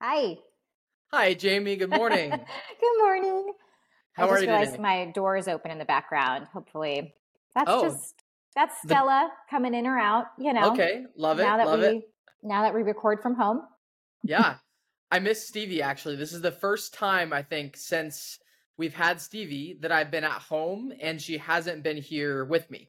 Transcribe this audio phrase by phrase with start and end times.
[0.00, 0.36] Hi.
[1.12, 1.76] Hi, Jamie.
[1.76, 2.30] Good morning.
[2.80, 3.52] Good morning.
[4.12, 4.82] How I are just you realized today?
[4.82, 6.46] my door is open in the background.
[6.52, 7.14] Hopefully,
[7.54, 8.14] that's Oh, just
[8.54, 10.26] that's the Stella coming in or out.
[10.38, 11.92] You know, okay, love it, now that love it.
[11.94, 12.02] we
[12.42, 13.62] now that we record from home.
[14.22, 14.56] Yeah,
[15.10, 15.82] I miss Stevie.
[15.82, 18.38] Actually, this is the first time I think since
[18.76, 22.88] we've had Stevie that I've been at home and she hasn't been here with me.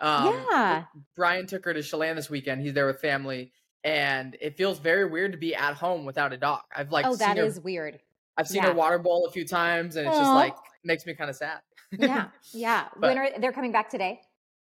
[0.00, 0.84] Um, Yeah.
[1.16, 2.60] Brian took her to Chelan this weekend.
[2.62, 3.52] He's there with family,
[3.84, 6.60] and it feels very weird to be at home without a dog.
[6.74, 7.44] I've like Oh, seen that her.
[7.44, 7.98] is weird.
[8.36, 10.54] I've seen her water bowl a few times, and it's just like
[10.84, 11.60] makes me kind of sad.
[11.92, 12.26] Yeah.
[12.54, 12.88] Yeah.
[12.98, 14.20] when are they're coming back today?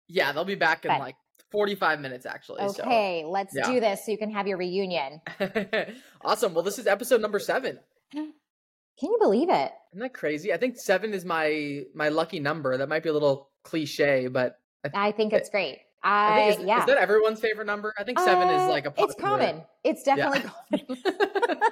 [0.08, 1.16] yeah, they'll be back in But like
[1.52, 2.68] 45 minutes actually.
[2.70, 3.70] So okay, let's yeah.
[3.70, 5.22] do this so you can have your reunion.
[6.22, 6.54] awesome.
[6.54, 7.80] Well, this is episode number seven.
[8.14, 9.72] Can you believe it?
[9.94, 10.52] Isn't that crazy?
[10.52, 12.78] I think seven is my my lucky number.
[12.78, 15.80] That might be a little cliche, but I, I think it's great.
[16.04, 16.80] I I think is, yeah.
[16.82, 17.94] is that everyone's favorite number?
[17.98, 19.64] I think seven is Uh, like a Popular, it's common.
[19.84, 20.16] It's Yeah.
[20.16, 21.62] definitely common.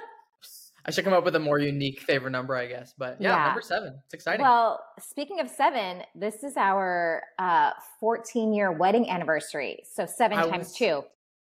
[0.88, 2.94] I should come up with a more unique favorite number, I guess.
[2.96, 3.44] But yeah, Yeah.
[3.46, 3.98] number seven.
[4.04, 4.42] It's exciting.
[4.44, 9.82] Well, speaking of seven, this is our uh, 14 year wedding anniversary.
[9.92, 11.02] So seven I times was- two.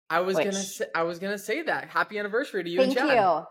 [0.10, 1.90] I was gonna say, I was gonna say that.
[1.90, 3.18] Happy anniversary to you Thank and Chad.
[3.18, 3.46] you.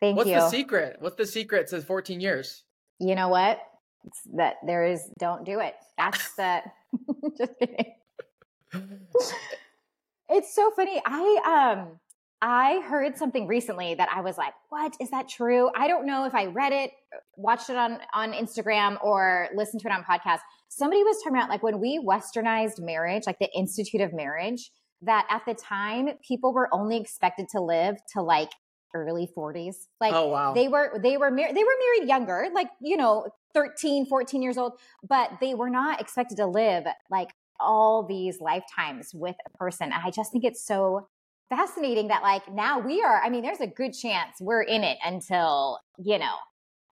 [0.00, 0.36] Thank What's you.
[0.36, 0.96] What's the secret?
[1.00, 2.64] What's the secret to 14 years?
[2.98, 3.58] You know what?
[4.04, 5.74] It's that there is, don't do it.
[5.96, 6.60] That's the,
[7.38, 7.94] just kidding.
[10.34, 11.00] It's so funny.
[11.04, 12.00] I, um,
[12.40, 14.96] I heard something recently that I was like, what?
[14.98, 15.70] Is that true?
[15.76, 16.90] I don't know if I read it,
[17.36, 20.40] watched it on, on Instagram or listened to it on podcast.
[20.68, 25.26] Somebody was talking about like when we westernized marriage, like the institute of marriage, that
[25.28, 28.50] at the time people were only expected to live to like
[28.94, 29.74] early 40s.
[30.00, 30.54] Like oh wow.
[30.54, 34.58] they were they were married they were married younger like you know 13 14 years
[34.58, 34.72] old
[35.06, 37.28] but they were not expected to live like
[37.62, 41.08] all these lifetimes with a person and i just think it's so
[41.48, 44.98] fascinating that like now we are i mean there's a good chance we're in it
[45.04, 46.34] until you know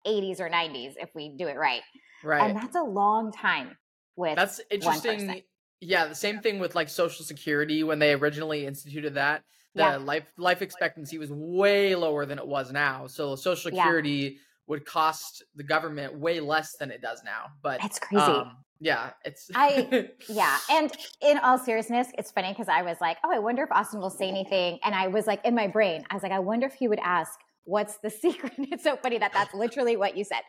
[0.06, 1.82] 80s or 90s if we do it right,
[2.24, 2.42] right.
[2.42, 3.78] and that's a long time
[4.20, 5.44] with That's interesting.
[5.82, 9.44] Yeah, the same thing with like Social Security when they originally instituted that.
[9.76, 9.98] The Yeah.
[9.98, 13.08] life life expectancy was way lower than it was now.
[13.08, 13.84] So Social Yeah.
[13.84, 17.46] Security would cost the government way less than it does now.
[17.64, 20.58] But it's crazy um, yeah, it's I- Yeah.
[20.72, 20.92] And
[21.22, 24.10] in all seriousness, it's funny because I was like, oh, I wonder if Austin will
[24.10, 24.80] say anything.
[24.84, 27.00] And I was like, in my brain, I was like, I wonder if he would
[27.00, 27.32] ask,
[27.66, 28.54] what's the secret?
[28.58, 30.42] It's so funny that that's literally what you said.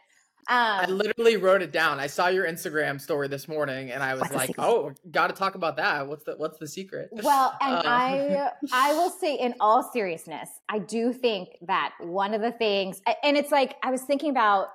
[0.49, 2.01] I Um, literally wrote it down.
[2.01, 5.55] I saw your Instagram story this morning, and I was like, "Oh, got to talk
[5.55, 6.09] about that.
[6.09, 10.49] What's the What's the secret?" well, and Uh, I, I will say in all seriousness,
[10.67, 14.69] I do think that one of the things, and it's like, I was thinking about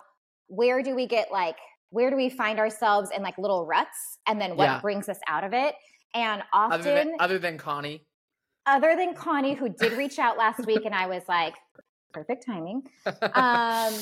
[0.47, 1.57] where do we get like,
[1.95, 4.81] where do we find ourselves in like little ruts and then what Yeah.
[4.81, 5.75] brings us out of it?
[6.13, 8.05] And other often, than other than Connie,
[8.65, 11.55] other than Connie, who did reach out last week, and I was like,
[12.13, 12.83] perfect timing.
[13.33, 13.93] Um,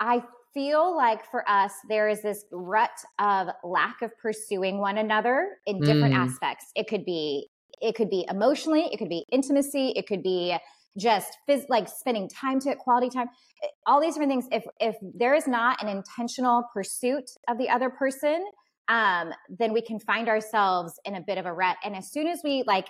[0.00, 0.22] I
[0.54, 5.80] feel like for us, there is this rut of lack of pursuing one another in
[5.80, 6.18] different Mm.
[6.18, 6.66] aspects.
[6.74, 7.48] It could be,
[7.82, 10.56] it could be emotionally, it could be intimacy, it could be
[10.98, 13.28] just phys- like spending time to it, quality time,
[13.62, 14.46] eh, all these different things.
[14.50, 18.44] If if there is not an intentional pursuit of the other person,
[18.88, 21.76] um, then we can find ourselves in a bit of a rut.
[21.84, 22.86] And as soon as we like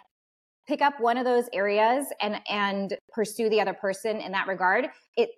[0.68, 4.86] pick up one of those areas and and pursue the other person in that regard,
[5.16, 5.30] it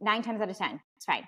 [0.00, 1.24] nine times out of ten, it's fine.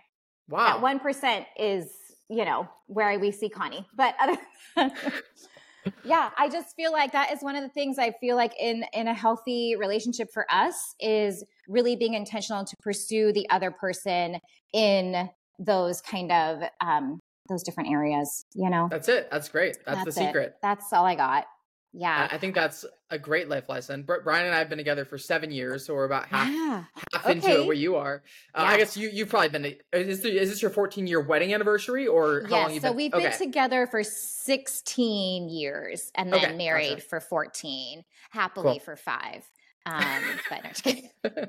[0.48, 1.90] wow, That one percent is
[2.28, 4.38] you know where we see Connie, but other.
[6.04, 8.84] yeah, I just feel like that is one of the things I feel like in
[8.92, 14.38] in a healthy relationship for us is really being intentional to pursue the other person
[14.72, 18.44] in those kind of um those different areas.
[18.54, 19.28] You know, that's it.
[19.30, 19.78] That's great.
[19.84, 20.26] That's, the That's it.
[20.26, 20.54] secret.
[20.62, 21.46] that's all I got.
[21.92, 22.28] Yeah.
[22.30, 24.04] I I think that's a great life lesson.
[24.04, 26.84] Bri- Brian and I have been together for seven years, so we're about half yeah.
[27.12, 28.22] half into it where you are.
[28.54, 28.68] Uh, Yeah.
[28.68, 29.64] I guess you you've probably been.
[29.92, 32.74] Is this, is this your 14 year wedding anniversary or how long Yes.
[32.74, 32.96] you So been?
[32.96, 33.28] we've okay.
[33.30, 38.78] been together for 16 years and then Okay, married for 14, happily Cool.
[38.80, 39.44] for five.
[39.86, 41.10] Um, but no, just kidding.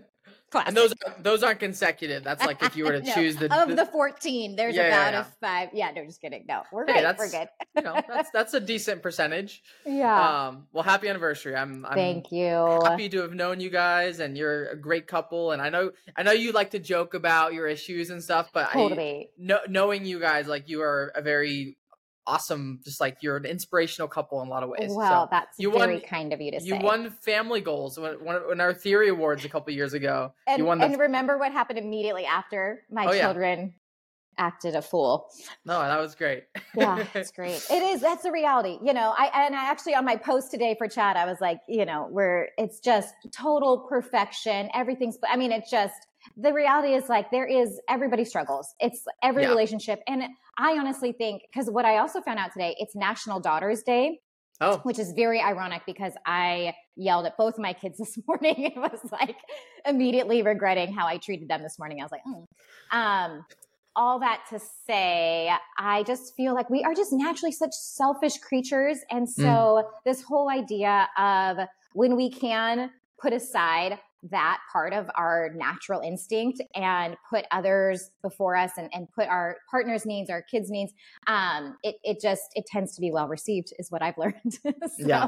[0.52, 0.68] Classic.
[0.68, 2.24] and those those aren't consecutive.
[2.24, 4.82] That's like if you were to No, choose the, of the- the 14, there's Yeah,
[4.84, 5.22] yeah, about yeah.
[5.22, 5.70] a five.
[5.74, 6.46] Yeah, no, just kidding.
[6.48, 7.16] No, we're Hey, good.
[7.18, 7.48] We're good.
[7.76, 9.64] you know that's that's a decent percentage.
[9.86, 10.48] yeah.
[10.48, 11.56] Um, well, happy anniversary.
[11.56, 12.80] I'm, I'm Thank you.
[12.84, 15.52] happy to have known you guys, and you're a great couple.
[15.52, 18.68] And I know I know you like to joke about your issues and stuff, but
[18.70, 19.30] I Totally.
[19.38, 21.78] know, knowing you guys, like you are a very
[22.28, 24.92] awesome, just like you're an inspirational couple in a lot of ways.
[24.94, 26.78] Well, so that's you very won- kind of you to you say.
[26.78, 30.34] You won family goals when, when, our theory awards a couple years ago.
[30.48, 33.22] and, you won the and remember what happened immediately after my Oh, yeah.
[33.22, 33.74] children
[34.38, 35.28] acted a fool.
[35.66, 36.46] No, that was great.
[36.76, 37.64] yeah, it's great.
[37.70, 38.02] It is.
[38.02, 38.78] That's the reality.
[38.84, 41.60] You know, I and I actually on my post today for Chad, I was like,
[41.68, 44.70] you know, where it's just total perfection.
[44.74, 45.18] Everything's.
[45.30, 45.94] I mean, it's just
[46.38, 48.74] the reality is like there is everybody struggles.
[48.80, 49.50] It's every yeah.
[49.50, 50.24] relationship, and
[50.58, 54.20] I honestly think because what I also found out today, it's National Daughters Day.
[54.64, 54.78] Oh.
[54.84, 58.56] Which is very ironic because I yelled at both my kids this morning.
[58.58, 59.36] It was like
[59.88, 62.00] immediately regretting how I treated them this morning.
[62.00, 62.46] I was like, oh.
[62.96, 63.44] Um,
[63.96, 69.00] all that to say, I just feel like we are just naturally such selfish creatures.
[69.10, 69.84] And so, mm.
[70.06, 71.58] this whole idea of
[71.94, 78.56] when we can put aside that part of our natural instinct and put others before
[78.56, 80.94] us and, and put our partner's needs, our kids' needs,
[81.28, 84.54] um, it, it just, it tends to be well received is what I've learned.
[84.54, 85.28] so yeah,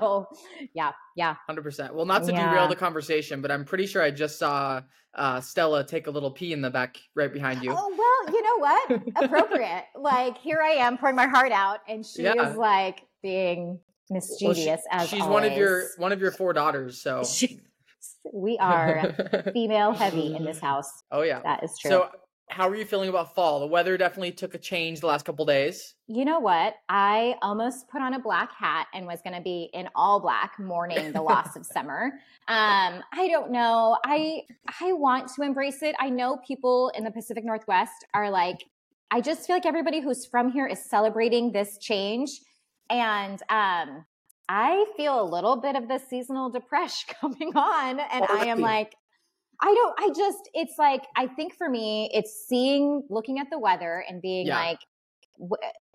[0.74, 1.36] yeah, yeah.
[1.50, 1.94] 100%.
[1.94, 2.50] Well, not to yeah.
[2.50, 4.81] derail the conversation, but I'm pretty sure I just saw
[5.16, 7.72] uh, Stella take a little pee in the back right behind you.
[7.75, 9.01] Oh, well, you know what?
[9.25, 9.86] Appropriate.
[9.98, 12.50] like here I am pouring my heart out and she yeah.
[12.50, 13.80] is like being
[14.10, 15.34] mischievous well, she, as she's always.
[15.34, 17.60] one of your one of your four daughters so she,
[18.31, 19.13] we are
[19.53, 21.03] female heavy in this house.
[21.11, 21.89] Oh yeah, that is true.
[21.89, 22.09] So,
[22.50, 23.59] how are you feeling about fall?
[23.59, 25.95] The weather definitely took a change the last couple days.
[26.07, 26.75] You know what?
[26.89, 30.59] I almost put on a black hat and was going to be in all black
[30.59, 32.11] mourning the loss of summer.
[32.45, 33.97] Um, I don't know.
[34.03, 34.41] I
[34.81, 35.95] I want to embrace it.
[35.97, 38.65] I know people in the Pacific Northwest are like.
[39.11, 42.41] I just feel like everybody who's from here is celebrating this change,
[42.89, 44.03] and um,
[44.50, 48.00] I feel a little bit of the seasonal depression coming on.
[48.00, 48.94] And I am like,
[49.62, 53.60] I don't, I just, it's like, I think for me, it's seeing, looking at the
[53.60, 54.60] weather and being yeah.
[54.60, 54.80] like,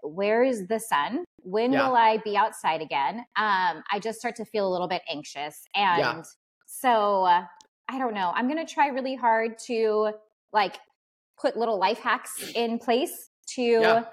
[0.03, 1.25] where is the sun?
[1.43, 1.89] When yeah.
[1.89, 3.19] will I be outside again?
[3.37, 5.61] Um, I just start to feel a little bit anxious.
[5.75, 6.23] And yeah.
[6.67, 7.44] so uh,
[7.89, 8.33] I don't know.
[8.35, 10.12] I'm going to try really hard to
[10.53, 10.79] like
[11.41, 14.05] put little life hacks in place to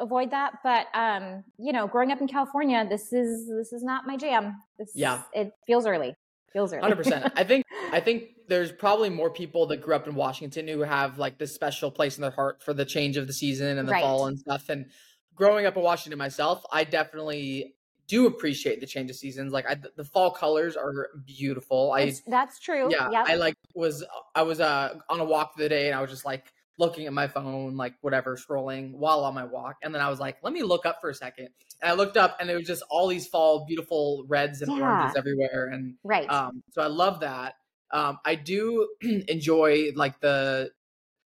[0.00, 0.54] avoid that.
[0.62, 4.62] But um, you know, growing up in California, this is this is not my jam.
[4.78, 6.14] This yeah, it feels early.
[6.52, 6.82] Feels early.
[6.82, 7.32] Hundred percent.
[7.36, 11.18] I think I think there's probably more people that grew up in Washington who have
[11.18, 13.92] like this special place in their heart for the change of the season and the
[13.92, 14.02] right.
[14.02, 14.68] fall and stuff.
[14.68, 14.86] And
[15.34, 17.74] growing up in Washington myself, I definitely
[18.08, 19.52] do appreciate the change of seasons.
[19.52, 21.92] Like I, the fall colors are beautiful.
[21.92, 22.88] I that's true.
[22.90, 23.26] Yeah, yep.
[23.28, 24.02] I like was
[24.34, 27.12] I was uh on a walk the day and I was just like looking at
[27.12, 29.76] my phone, like whatever, scrolling while on my walk.
[29.82, 31.48] And then I was like, let me look up for a second.
[31.82, 34.82] And I looked up and it was just all these fall beautiful reds and yeah.
[34.82, 35.70] oranges everywhere.
[35.72, 36.28] And right.
[36.30, 37.54] Um, so I love that.
[37.90, 40.70] Um, I do enjoy like the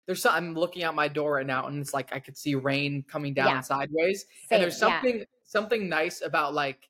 [0.05, 2.55] there's some, I'm looking out my door right now and it's like I could see
[2.55, 3.61] rain coming down yeah.
[3.61, 4.25] sideways.
[4.47, 5.25] Same, and there's something yeah.
[5.45, 6.89] something nice about like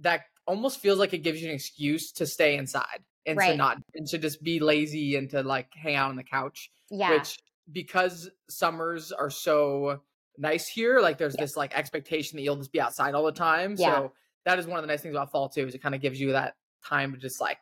[0.00, 3.52] that almost feels like it gives you an excuse to stay inside and right.
[3.52, 6.70] to not and to just be lazy and to like hang out on the couch.
[6.90, 7.10] Yeah.
[7.10, 7.38] Which
[7.72, 10.00] because summers are so
[10.38, 11.44] nice here, like there's yeah.
[11.44, 13.74] this like expectation that you'll just be outside all the time.
[13.78, 13.94] Yeah.
[13.94, 14.12] So
[14.44, 16.20] that is one of the nice things about fall too, is it kind of gives
[16.20, 17.58] you that time to just like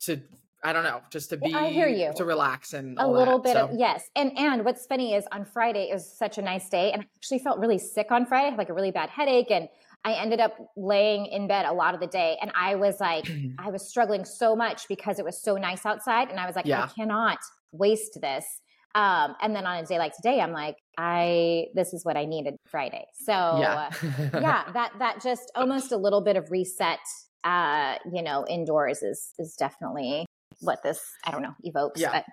[0.00, 0.20] to
[0.62, 2.12] I don't know, just to be I hear you.
[2.16, 3.64] to relax and a little that, bit so.
[3.66, 4.10] of yes.
[4.14, 7.06] And and what's funny is on Friday it was such a nice day and I
[7.16, 8.48] actually felt really sick on Friday.
[8.48, 9.68] I had like a really bad headache and
[10.04, 13.30] I ended up laying in bed a lot of the day and I was like
[13.58, 16.66] I was struggling so much because it was so nice outside and I was like
[16.66, 16.84] yeah.
[16.84, 17.38] I cannot
[17.72, 18.60] waste this.
[18.94, 22.24] Um, and then on a day like today, I'm like, I this is what I
[22.24, 23.06] needed Friday.
[23.24, 23.90] So yeah,
[24.34, 26.98] yeah that that just almost a little bit of reset
[27.44, 30.26] uh, you know, indoors is is definitely
[30.60, 32.00] what this I don't know evokes.
[32.00, 32.12] Yeah.
[32.12, 32.24] But,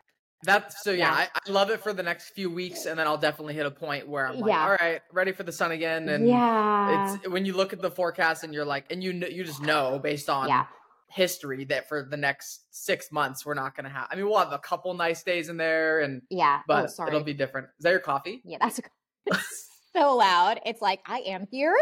[0.44, 1.14] that's so yeah, yeah.
[1.14, 3.72] I, I, love it for the next few weeks, and then I'll definitely hit a
[3.72, 4.64] point where I'm like, yeah.
[4.66, 6.08] all right, ready for the sun again.
[6.10, 9.44] And yeah, it's when you look at the forecast and you're like, and you you
[9.44, 10.66] just know based on yeah
[11.10, 14.08] history that for the next six months we're not going to have.
[14.12, 17.08] I mean, we'll have a couple nice days in there, and yeah, oh, but oh,
[17.08, 17.68] it'll be different.
[17.80, 18.42] Is that your coffee?
[18.46, 18.80] Yeah, that's
[19.96, 20.60] so loud.
[20.66, 21.76] It's like I am here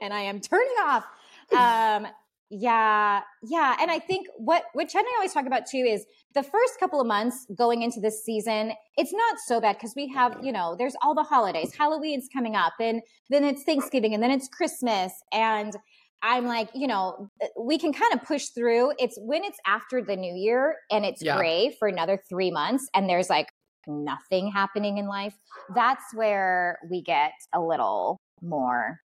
[0.00, 1.04] and I am turning off.
[1.52, 2.06] Um,
[2.54, 6.04] yeah, yeah, and I think what what Chad and I always talk about too is
[6.34, 8.72] the first couple of months going into this season.
[8.98, 11.74] It's not so bad because we have you know there's all the holidays.
[11.74, 13.00] Halloween's coming up, and
[13.30, 15.74] then it's Thanksgiving, and then it's Christmas, and
[16.22, 18.92] I'm like, you know, uh, we can kind of push through.
[18.98, 21.36] It's when it's after the new year and it's yeah.
[21.36, 23.48] gray for another three months and there's like
[23.88, 25.34] nothing happening in life.
[25.74, 29.00] That's where we get a little more,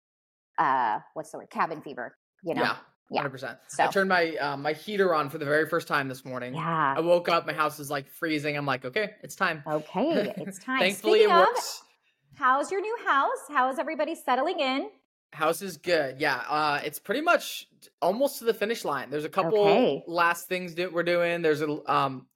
[0.57, 1.49] uh, what's the word?
[1.51, 2.63] Cabin fever, you know?
[2.63, 2.75] Yeah.
[3.11, 3.27] Yeah.
[3.27, 3.57] 100%.
[3.67, 3.83] So.
[3.83, 6.55] I turned my uh, my heater on for the very first time this morning.
[6.55, 6.95] Yeah.
[6.97, 8.57] I woke up, my house is like freezing.
[8.57, 9.61] I'm like, okay, it's time.
[9.67, 10.79] Okay, it's time.
[10.79, 11.81] Thankfully, Speaking it works.
[11.81, 13.37] Of, how's your new house?
[13.49, 14.89] How is everybody settling in?
[15.33, 16.19] House is good.
[16.19, 17.67] Yeah, uh, it's pretty much
[18.01, 19.09] almost to the finish line.
[19.09, 20.03] There's a couple okay.
[20.07, 21.41] last things that we're doing.
[21.41, 22.27] There's a um,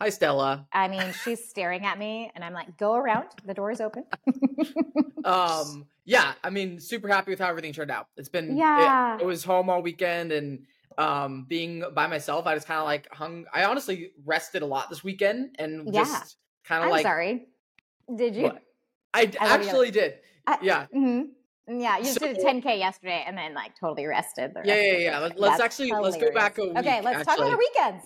[0.00, 0.66] Hi, Stella.
[0.72, 3.26] I mean, she's staring at me, and I'm like, "Go around.
[3.44, 4.04] The door is open."
[5.26, 6.32] um, yeah.
[6.42, 8.06] I mean, super happy with how everything turned out.
[8.16, 9.16] It's been yeah.
[9.16, 10.64] It, it was home all weekend, and
[10.96, 13.44] um, being by myself, I just kind of like hung.
[13.52, 16.04] I honestly rested a lot this weekend, and yeah.
[16.04, 17.02] just kind of like.
[17.02, 17.48] Sorry.
[18.16, 18.52] Did you?
[19.12, 20.14] I, I actually did.
[20.46, 20.86] I, yeah.
[20.96, 21.28] Mm-hmm.
[21.78, 24.52] Yeah, you so, did a 10k yesterday and then like totally rested.
[24.64, 25.18] yeah, yeah, yeah.
[25.36, 26.76] Let, us actually let's go back a week.
[26.76, 27.24] Okay, let's actually.
[27.24, 28.04] talk about our weekends.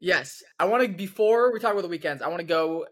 [0.00, 2.22] Yes, I want to before we talk about the weekends.
[2.22, 2.86] I want to go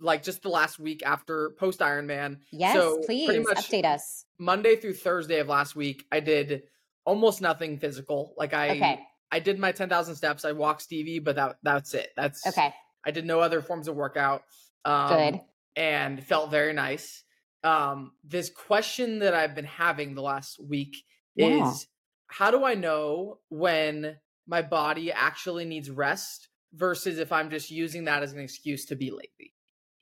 [0.00, 2.38] like just the last week after post Ironman.
[2.50, 4.24] Yes, so please update us.
[4.38, 6.64] Monday through Thursday of last week, I did
[7.04, 8.34] almost nothing physical.
[8.36, 9.00] Like I, okay.
[9.30, 10.44] I did my ten thousand steps.
[10.44, 12.10] I walked Stevie, but that that's it.
[12.16, 12.74] That's okay.
[13.06, 14.42] I did no other forms of workout.
[14.84, 15.40] Um, Good.
[15.76, 17.22] And felt very nice
[17.62, 20.96] um, this question that I've been having the last week
[21.34, 21.70] yeah.
[21.70, 21.86] is
[22.26, 28.04] how do I know when my body actually needs rest versus if I'm just using
[28.04, 29.54] that as an excuse to be lazy?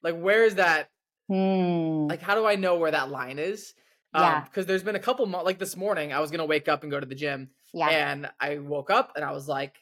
[0.03, 0.91] Like, where is that?
[1.29, 2.07] Hmm.
[2.07, 3.75] Like, how do I know where that line is?
[4.15, 4.41] Yeah.
[4.41, 6.69] Because um, there's been a couple, mo- like this morning, I was going to wake
[6.69, 7.51] up and go to the gym.
[7.75, 7.89] Yeah.
[7.89, 9.75] And I woke up and I was like,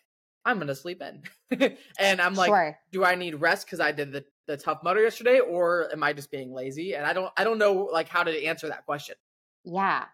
[0.45, 1.23] I'm going to sleep in.
[1.99, 2.79] and I'm like, sure.
[2.93, 6.13] do I need rest because I did the the Tough Mudder yesterday, or am I
[6.13, 6.95] just being lazy?
[6.95, 9.17] And I don't I don't know like how to answer that question.
[9.65, 10.05] Yeah,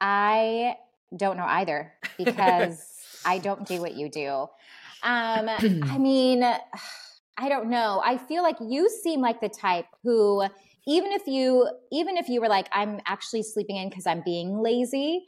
[0.00, 0.76] I
[1.16, 2.84] don't know either because
[3.24, 4.28] I don't do what you do.
[5.02, 8.02] Um, I mean, I don't know.
[8.04, 10.44] I feel like you seem like the type who
[10.86, 14.58] even if you even if you were like I'm actually sleeping in because I'm being
[14.58, 15.26] lazy,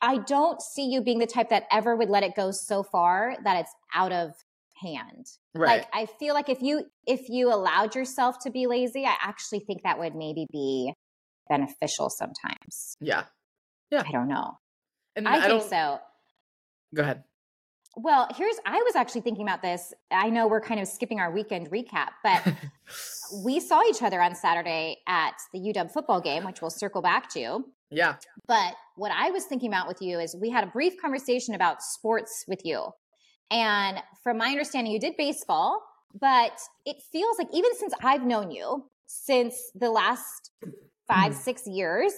[0.00, 3.36] I don't see you being the type that ever would let it go so far
[3.44, 4.32] that it's out of
[4.80, 5.26] hand.
[5.56, 5.80] Right.
[5.80, 9.60] Like I feel like if you if you allowed yourself to be lazy, I actually
[9.60, 10.92] think that would maybe be
[11.48, 12.96] beneficial sometimes.
[13.00, 13.24] Yeah.
[13.90, 14.02] Yeah.
[14.06, 14.58] I don't know.
[15.14, 15.98] And I, I think so.
[16.94, 17.24] Go ahead.
[17.98, 19.94] Well, here's I was actually thinking about this.
[20.10, 22.46] I know we're kind of skipping our weekend recap, but
[23.44, 27.30] we saw each other on Saturday at the UW football game, which we'll circle back
[27.30, 27.64] to.
[27.90, 28.16] Yeah.
[28.46, 31.82] But what I was thinking about with you is we had a brief conversation about
[31.82, 32.90] sports with you.
[33.50, 35.82] And from my understanding, you did baseball,
[36.18, 40.50] but it feels like even since I've known you, since the last
[41.06, 41.36] five, mm.
[41.36, 42.12] six years,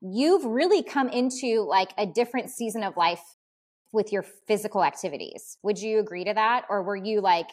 [0.00, 3.22] you've really come into like a different season of life
[3.92, 5.58] with your physical activities.
[5.62, 6.64] Would you agree to that?
[6.70, 7.48] Or were you like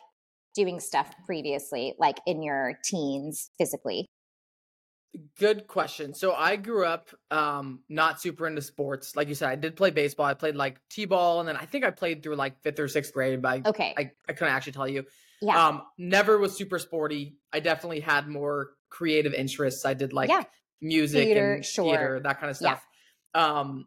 [0.56, 4.08] doing stuff previously, like in your teens physically?
[5.39, 6.13] Good question.
[6.13, 9.16] So I grew up um not super into sports.
[9.16, 10.25] Like you said, I did play baseball.
[10.25, 13.13] I played like T-ball and then I think I played through like 5th or 6th
[13.13, 13.94] grade, but I, okay.
[13.98, 15.06] I, I couldn't actually tell you.
[15.42, 15.68] Yeah.
[15.68, 17.38] Um never was super sporty.
[17.51, 19.86] I definitely had more creative interests.
[19.86, 20.44] I did like yeah.
[20.82, 21.86] music theater, and sure.
[21.86, 22.86] theater, that kind of stuff.
[23.34, 23.60] Yeah.
[23.60, 23.86] Um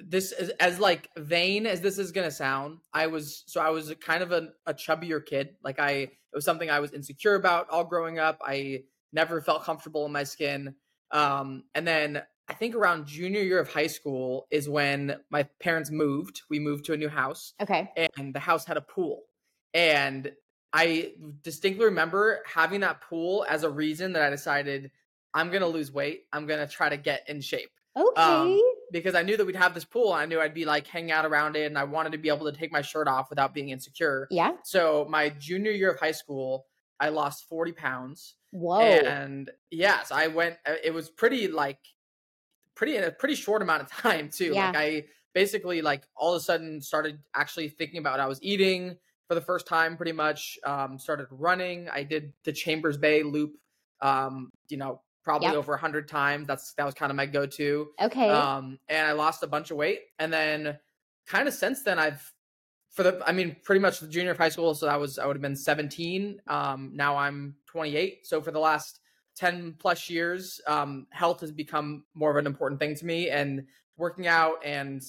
[0.00, 3.94] this is as like vain as this is gonna sound i was so i was
[4.00, 7.70] kind of a, a chubbier kid like i it was something i was insecure about
[7.70, 8.82] all growing up i
[9.14, 10.74] never felt comfortable in my skin.
[11.10, 15.90] Um, and then I think around junior year of high school is when my parents
[15.90, 16.42] moved.
[16.50, 17.54] We moved to a new house.
[17.60, 17.90] Okay.
[18.16, 19.22] And the house had a pool.
[19.72, 20.32] And
[20.72, 24.90] I distinctly remember having that pool as a reason that I decided
[25.32, 26.24] I'm going to lose weight.
[26.32, 27.70] I'm going to try to get in shape.
[27.96, 28.20] Okay.
[28.20, 30.86] Um, because I knew that we'd have this pool and I knew I'd be like
[30.86, 33.30] hanging out around it and I wanted to be able to take my shirt off
[33.30, 34.28] without being insecure.
[34.30, 34.52] Yeah.
[34.64, 36.66] So my junior year of high school,
[37.00, 38.36] I lost 40 pounds.
[38.54, 38.80] Whoa.
[38.80, 41.78] And yes, I went, uh, it was pretty like,
[42.76, 44.52] pretty, in a pretty short amount of time too.
[44.54, 44.66] Yeah.
[44.66, 48.38] Like I basically like all of a sudden started actually thinking about what I was
[48.42, 48.96] eating
[49.26, 50.56] for the first time pretty much.
[50.64, 51.88] Um, started running.
[51.88, 53.56] I did the Chambers Bay loop,
[54.00, 55.56] um, you know, probably yep.
[55.56, 56.46] over a hundred times.
[56.46, 57.88] That's, that was kind of my go-to.
[58.00, 58.28] Okay.
[58.28, 60.02] Um, and I lost a bunch of weight.
[60.20, 60.78] And then
[61.26, 62.32] kind of since then I've
[62.90, 65.26] for the I mean pretty much the junior of high school so that was I
[65.26, 69.00] would have been 17 um now I'm 28 so for the last
[69.36, 73.66] 10 plus years um health has become more of an important thing to me and
[73.96, 75.02] working out and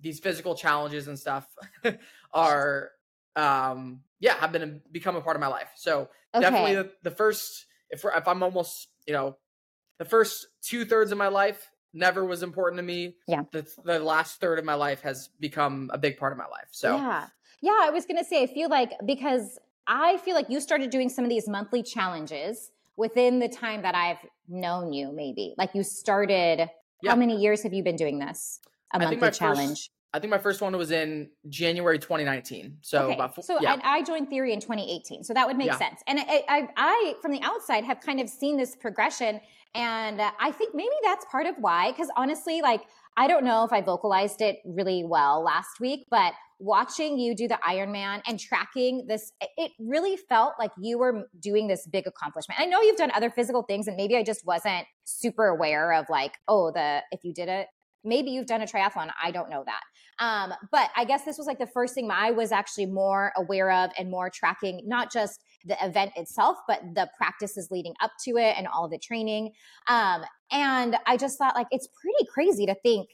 [0.00, 1.46] these physical challenges and stuff
[2.34, 2.90] are
[3.36, 6.42] um yeah have been become a part of my life so okay.
[6.42, 9.36] definitely the, the first if if I'm almost you know
[9.98, 13.16] the first two thirds of my life never was important to me.
[13.26, 13.42] Yeah.
[13.50, 16.68] The, the last third of my life has become a big part of my life.
[16.70, 17.26] So, yeah.
[17.60, 17.78] Yeah.
[17.82, 19.58] I was going to say, I feel like because
[19.88, 23.94] I feel like you started doing some of these monthly challenges within the time that
[23.94, 24.18] I've
[24.48, 25.54] known you, maybe.
[25.56, 26.68] Like you started,
[27.02, 27.10] yeah.
[27.10, 28.60] how many years have you been doing this?
[28.92, 29.68] A monthly challenge?
[29.68, 32.78] First, I think my first one was in January 2019.
[32.82, 33.14] So, okay.
[33.14, 33.76] about, so yeah.
[33.82, 35.24] I, I, joined Theory in 2018.
[35.24, 35.78] So that would make yeah.
[35.78, 36.00] sense.
[36.06, 39.40] And I, I, I, from the outside, have kind of seen this progression
[39.74, 42.82] and I think maybe that's part of why, because honestly, like
[43.18, 47.48] I don't know if I vocalized it really well last week, but watching you do
[47.48, 52.60] the Ironman and tracking this, it really felt like you were doing this big accomplishment.
[52.60, 56.06] I know you've done other physical things, and maybe I just wasn't super aware of
[56.08, 57.66] like, oh, the if you did it,
[58.04, 59.10] maybe you've done a triathlon.
[59.22, 59.82] I don't know that.
[60.20, 63.70] Um, but I guess this was like the first thing I was actually more aware
[63.70, 68.36] of and more tracking, not just the event itself, but the practices leading up to
[68.36, 69.52] it and all the training.
[69.86, 73.08] Um, and I just thought like it's pretty crazy to think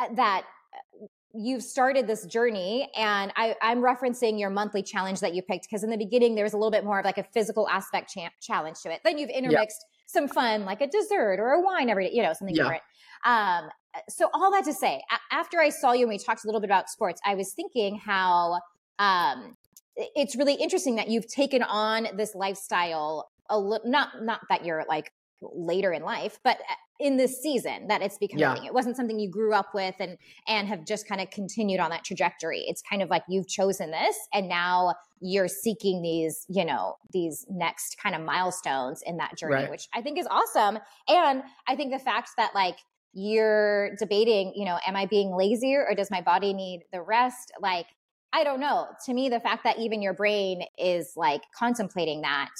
[0.00, 0.44] uh, that
[0.74, 5.66] uh, you've started this journey and I, am referencing your monthly challenge that you picked
[5.68, 8.12] because in the beginning there was a little bit more of like a physical aspect
[8.14, 10.02] cha- challenge to it then you've intermixed yeah.
[10.06, 12.62] some fun like a dessert or a wine every day you know something yeah.
[12.62, 12.82] different
[13.24, 13.68] um,
[14.08, 16.60] so all that to say a- after i saw you and we talked a little
[16.60, 18.60] bit about sports i was thinking how
[18.98, 19.56] um,
[19.96, 24.84] it's really interesting that you've taken on this lifestyle a little not not that you're
[24.88, 28.66] like later in life but uh, in this season that it's becoming yeah.
[28.66, 30.16] it wasn't something you grew up with and
[30.48, 33.90] and have just kind of continued on that trajectory it's kind of like you've chosen
[33.90, 39.36] this and now you're seeking these you know these next kind of milestones in that
[39.36, 39.70] journey right.
[39.70, 40.78] which i think is awesome
[41.08, 42.78] and i think the fact that like
[43.14, 47.52] you're debating you know am i being lazier or does my body need the rest
[47.60, 47.86] like
[48.34, 48.88] I don't know.
[49.06, 52.50] To me, the fact that even your brain is like contemplating that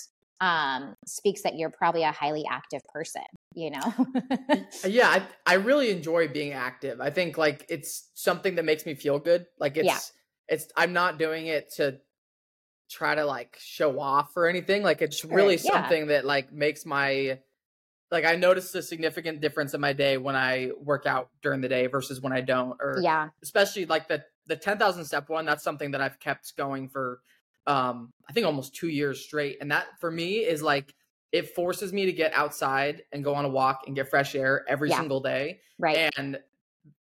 [0.40, 3.22] um, speaks that you're probably a highly active person,
[3.54, 3.94] you know?
[4.86, 7.00] yeah, I, I really enjoy being active.
[7.00, 9.46] I think like it's something that makes me feel good.
[9.58, 9.98] Like it's, yeah.
[10.48, 11.98] it's, I'm not doing it to
[12.88, 14.84] try to like show off or anything.
[14.84, 15.72] Like it's really yeah.
[15.72, 17.40] something that like makes my,
[18.10, 21.68] like I noticed a significant difference in my day when I work out during the
[21.68, 25.64] day versus when I don't, or yeah, especially like the the 10,000 step one, that's
[25.64, 27.20] something that I've kept going for,
[27.66, 29.58] um, I think almost two years straight.
[29.60, 30.94] And that for me is like,
[31.32, 34.64] it forces me to get outside and go on a walk and get fresh air
[34.68, 34.98] every yeah.
[34.98, 35.60] single day.
[35.78, 36.12] Right.
[36.16, 36.38] And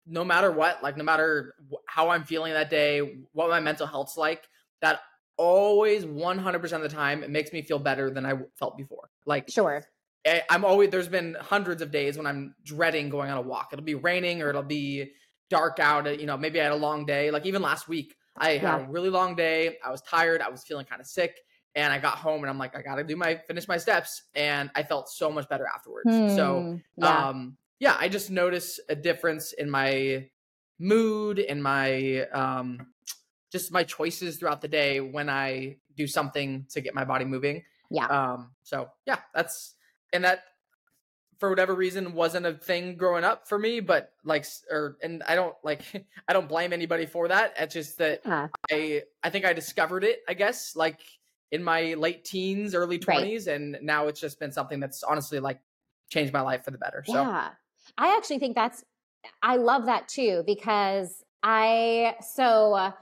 [0.07, 1.55] no matter what, like no matter
[1.87, 4.49] how I'm feeling that day, what my mental health's like,
[4.81, 5.01] that
[5.37, 9.11] always 100% of the time, it makes me feel better than I felt before.
[9.25, 9.85] Like, sure.
[10.51, 13.71] I'm always, there's been hundreds of days when I'm dreading going on a walk.
[13.73, 15.13] It'll be raining or it'll be,
[15.51, 16.07] dark out.
[16.07, 17.31] Uh, you know, maybe I had a long day.
[17.31, 19.79] Like even last week, I had a really long day.
[19.85, 20.41] I was tired.
[20.41, 21.39] I was feeling kind of sick.
[21.75, 24.23] And I got home and I'm like, I gotta do my finish my steps.
[24.35, 26.11] And I felt so much better afterwards.
[26.11, 26.35] Hmm.
[26.35, 27.29] So yeah.
[27.29, 30.29] um yeah, I just notice a difference in my
[30.79, 32.89] mood and my um
[33.53, 37.63] just my choices throughout the day when I do something to get my body moving.
[37.91, 38.07] Yeah.
[38.07, 39.75] Um so yeah, that's
[40.13, 40.43] and that
[41.39, 45.35] for whatever reason wasn't a thing growing up for me but like or and i
[45.35, 45.83] don't like
[46.29, 48.49] i don't blame anybody for that it's just that uh.
[48.71, 51.01] i i think i discovered it i guess like
[51.51, 53.55] in my late teens early 20s right.
[53.55, 55.61] and now it's just been something that's honestly like
[56.11, 57.51] changed my life for the better so yeah
[57.97, 58.85] i actually think that's
[59.43, 62.93] i love that too because i so uh,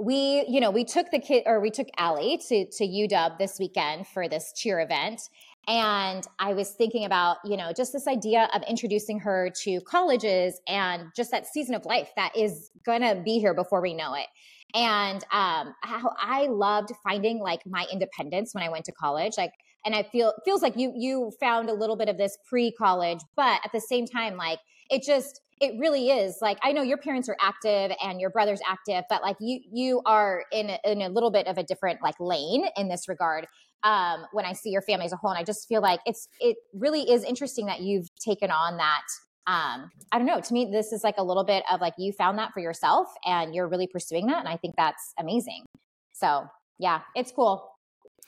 [0.00, 3.58] we you know we took the kid or we took Allie to to UW this
[3.58, 5.28] weekend for this cheer event
[5.68, 10.60] and I was thinking about, you know, just this idea of introducing her to colleges
[10.66, 14.14] and just that season of life that is going to be here before we know
[14.14, 14.26] it.
[14.74, 19.34] And um, how I loved finding like my independence when I went to college.
[19.36, 19.52] Like,
[19.84, 23.20] and I feel feels like you you found a little bit of this pre college,
[23.36, 24.58] but at the same time, like
[24.90, 28.60] it just it really is like I know your parents are active and your brother's
[28.66, 32.00] active, but like you you are in a, in a little bit of a different
[32.02, 33.46] like lane in this regard
[33.82, 35.30] um, when I see your family as a whole.
[35.30, 39.02] And I just feel like it's it really is interesting that you've taken on that.
[39.46, 40.40] Um, I don't know.
[40.40, 43.08] To me, this is like a little bit of like you found that for yourself
[43.24, 45.64] and you're really pursuing that, and I think that's amazing.
[46.12, 46.46] So
[46.78, 47.70] yeah, it's cool.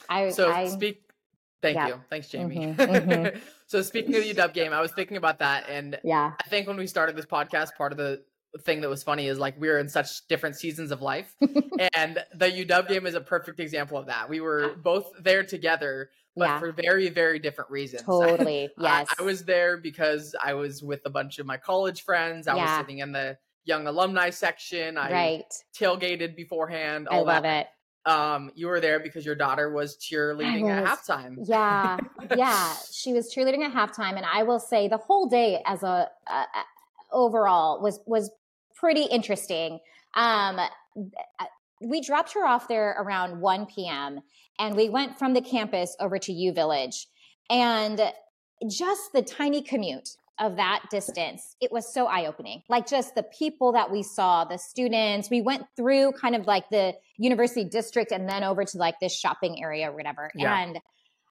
[0.08, 1.02] I so I, speak.
[1.60, 1.88] Thank yeah.
[1.88, 2.00] you.
[2.10, 2.56] Thanks, Jamie.
[2.56, 3.38] Mm-hmm, mm-hmm.
[3.66, 6.66] so speaking of the UW game, I was thinking about that, and yeah, I think
[6.66, 8.22] when we started this podcast, part of the
[8.60, 11.34] thing that was funny is like we were in such different seasons of life.
[11.94, 14.28] and the UW game is a perfect example of that.
[14.28, 16.58] We were both there together, but yeah.
[16.58, 18.02] for very, very different reasons.
[18.06, 18.68] Totally.
[18.78, 19.08] Yes.
[19.18, 22.46] I, I, was there because I was with a bunch of my college friends.
[22.46, 22.64] I yeah.
[22.64, 24.98] was sitting in the young alumni section.
[24.98, 25.54] I right.
[25.74, 27.08] tailgated beforehand.
[27.10, 27.66] I love that.
[27.66, 27.68] it.
[28.04, 31.36] Um, you were there because your daughter was cheerleading was, at halftime.
[31.44, 31.98] Yeah,
[32.36, 36.10] yeah, she was cheerleading at halftime, and I will say the whole day as a,
[36.26, 36.44] a
[37.12, 38.28] overall was was
[38.82, 39.78] pretty interesting.
[40.14, 40.58] Um,
[41.80, 44.20] we dropped her off there around 1 p.m.
[44.58, 47.06] and we went from the campus over to U Village.
[47.48, 48.00] And
[48.68, 52.62] just the tiny commute of that distance, it was so eye opening.
[52.68, 56.68] Like just the people that we saw, the students, we went through kind of like
[56.70, 60.32] the university district and then over to like this shopping area or whatever.
[60.34, 60.60] Yeah.
[60.60, 60.80] And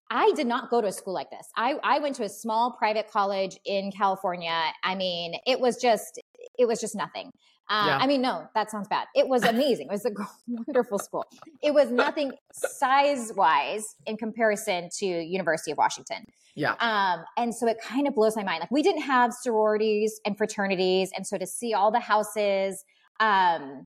[0.09, 1.47] I did not go to a school like this.
[1.55, 4.61] I, I went to a small private college in California.
[4.83, 6.19] I mean, it was just
[6.61, 7.31] it was just nothing.
[7.69, 7.97] Uh, yeah.
[7.97, 9.07] I mean, no, that sounds bad.
[9.15, 9.87] It was amazing.
[9.87, 10.11] It was a
[10.47, 11.25] wonderful school.
[11.63, 16.25] It was nothing size wise in comparison to University of Washington.
[16.55, 16.73] Yeah.
[16.79, 18.59] Um, and so it kind of blows my mind.
[18.59, 22.83] Like we didn't have sororities and fraternities, and so to see all the houses,
[23.19, 23.85] um,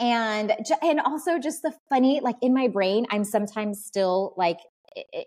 [0.00, 0.52] and
[0.82, 4.58] and also just the funny, like in my brain, I'm sometimes still like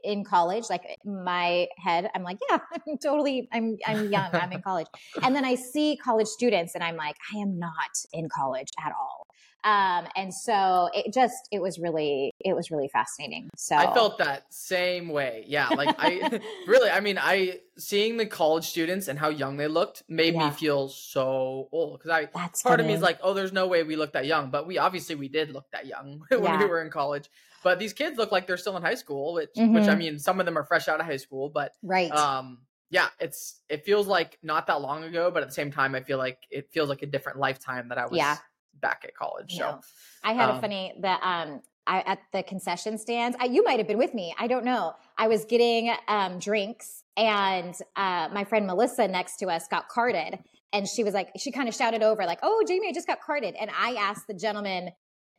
[0.03, 4.61] in college like my head i'm like yeah i'm totally i'm i'm young i'm in
[4.67, 4.87] college.
[5.21, 7.73] And then i see college students and i'm like i am not
[8.13, 9.26] in college at all
[9.67, 14.17] um, and so it just it was really it was really fascinating so i felt
[14.19, 19.19] that same way yeah like i really i mean i seeing the college students and
[19.19, 20.49] how young they looked made yeah.
[20.49, 22.83] me feel so old because i That's part funny.
[22.83, 25.15] of me is like oh there's no way we look that young but we obviously
[25.15, 26.59] we did look that young when yeah.
[26.59, 27.29] we were in college
[27.63, 29.73] but these kids look like they're still in high school, which mm-hmm.
[29.73, 29.99] which I mm-hmm.
[29.99, 32.09] mean, some of them are fresh out of high school, but right.
[32.11, 35.93] Um, yeah, it's it feels like not that long ago, but at the same time,
[35.93, 38.37] I feel like it feels like a different lifetime that I was yeah.
[38.81, 39.55] Back at college.
[39.55, 39.79] So.
[40.23, 43.37] I had um, a funny that um I, at the concession stands.
[43.39, 44.35] I, you might have been with me.
[44.37, 44.93] I don't know.
[45.17, 50.37] I was getting um, drinks, and uh, my friend Melissa next to us got carded,
[50.73, 53.21] and she was like, she kind of shouted over, like, "Oh, Jamie, I just got
[53.21, 54.89] carded." And I asked the gentleman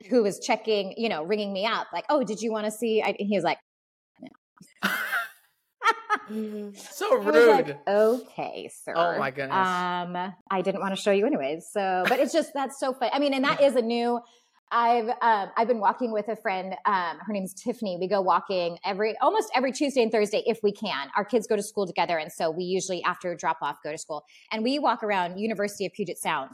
[0.08, 3.02] who was checking, you know, ringing me up, like, "Oh, did you want to see?"
[3.02, 3.58] I, he was like,
[4.20, 4.90] "No."
[6.74, 7.68] so rude.
[7.68, 8.92] Like, okay, sir.
[8.96, 9.56] Oh my goodness.
[9.56, 11.68] Um, I didn't want to show you anyways.
[11.70, 13.10] So, but it's just that's so funny.
[13.12, 14.20] I mean, and that is a new.
[14.70, 16.74] I've um, I've been walking with a friend.
[16.84, 17.96] Um, her name's Tiffany.
[17.98, 21.08] We go walking every almost every Tuesday and Thursday if we can.
[21.16, 23.98] Our kids go to school together, and so we usually after drop off go to
[23.98, 26.52] school, and we walk around University of Puget Sound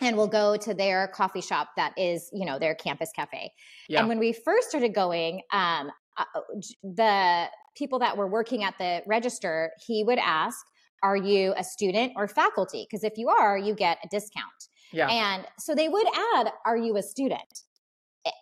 [0.00, 3.52] and we'll go to their coffee shop that is you know their campus cafe
[3.88, 4.00] yeah.
[4.00, 6.40] and when we first started going um, uh, uh
[6.82, 10.58] the people that were working at the register he would ask
[11.02, 15.08] are you a student or faculty because if you are you get a discount yeah.
[15.08, 17.62] and so they would add are you a student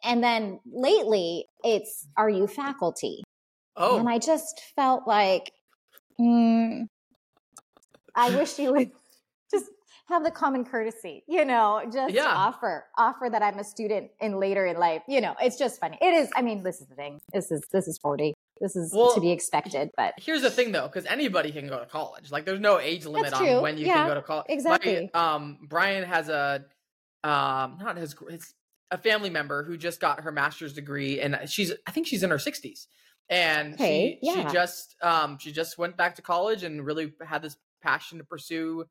[0.03, 3.23] and then lately it's are you faculty
[3.77, 5.53] oh and i just felt like
[6.21, 6.87] mm,
[8.15, 8.91] i wish you would
[9.51, 9.67] just
[10.07, 12.27] have the common courtesy, you know, just yeah.
[12.27, 15.03] offer, offer that I'm a student in later in life.
[15.09, 15.99] You know, it's just funny.
[16.01, 17.21] It is, I mean, this is the thing.
[17.33, 18.34] This is, this is 40.
[18.61, 21.81] This is well, to be expected, but here's the thing though, because anybody can go
[21.81, 22.31] to college.
[22.31, 24.47] Like there's no age limit on when you yeah, can go to college.
[24.49, 25.11] Exactly.
[25.13, 26.65] My, um, Brian has a,
[27.25, 28.55] um, not his, his,
[28.91, 32.31] a family member who just got her master's degree and she's, I think she's in
[32.31, 32.87] her sixties
[33.29, 34.49] and okay, she, yeah.
[34.49, 38.25] she just, um, she just went back to college and really had this passion to
[38.25, 38.85] pursue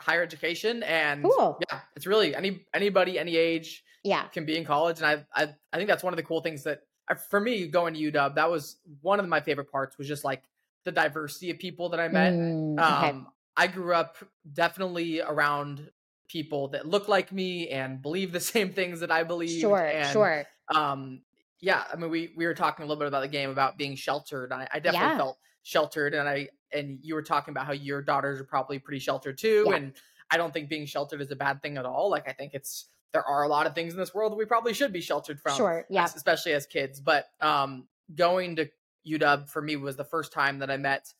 [0.00, 1.58] higher education and cool.
[1.70, 5.54] yeah it's really any anybody any age yeah can be in college and I, I
[5.72, 6.80] i think that's one of the cool things that
[7.28, 10.42] for me going to uw that was one of my favorite parts was just like
[10.84, 13.10] the diversity of people that i met mm, okay.
[13.10, 14.16] um i grew up
[14.52, 15.90] definitely around
[16.28, 20.12] people that look like me and believe the same things that i believe sure and,
[20.12, 21.20] sure um
[21.60, 23.94] yeah i mean we we were talking a little bit about the game about being
[23.94, 25.16] sheltered i, I definitely yeah.
[25.16, 28.98] felt sheltered and i and you were talking about how your daughters are probably pretty
[28.98, 29.76] sheltered too yeah.
[29.76, 29.92] and
[30.30, 32.88] i don't think being sheltered is a bad thing at all like i think it's
[33.12, 35.40] there are a lot of things in this world that we probably should be sheltered
[35.40, 38.68] from sure yeah especially as kids but um going to
[39.06, 41.12] uw for me was the first time that i met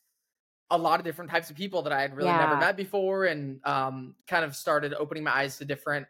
[0.70, 2.38] a lot of different types of people that i had really yeah.
[2.38, 6.06] never met before and um kind of started opening my eyes to different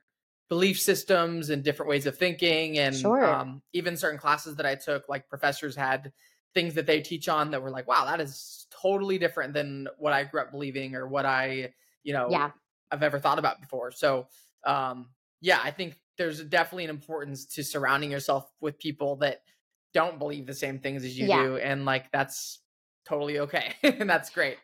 [0.48, 3.24] belief systems and different ways of thinking and sure.
[3.24, 6.12] um, even certain classes that i took like professors had
[6.52, 10.12] things that they teach on that were like wow that is totally different than what
[10.12, 12.50] I grew up believing or what I, you know, yeah.
[12.90, 13.90] I've ever thought about before.
[13.90, 14.26] So,
[14.66, 15.08] um,
[15.44, 19.42] yeah, I think there's definitely an importance to surrounding yourself with people that
[19.92, 21.42] don't believe the same things as you yeah.
[21.42, 21.56] do.
[21.58, 22.60] And like, that's
[23.06, 23.74] totally okay.
[23.82, 24.56] and that's great.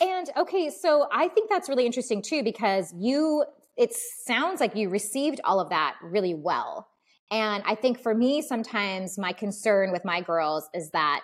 [0.00, 3.44] And okay, so I think that's really interesting too, because you,
[3.76, 6.88] it sounds like you received all of that really well.
[7.30, 11.20] And I think for me, sometimes my concern with my girls is that,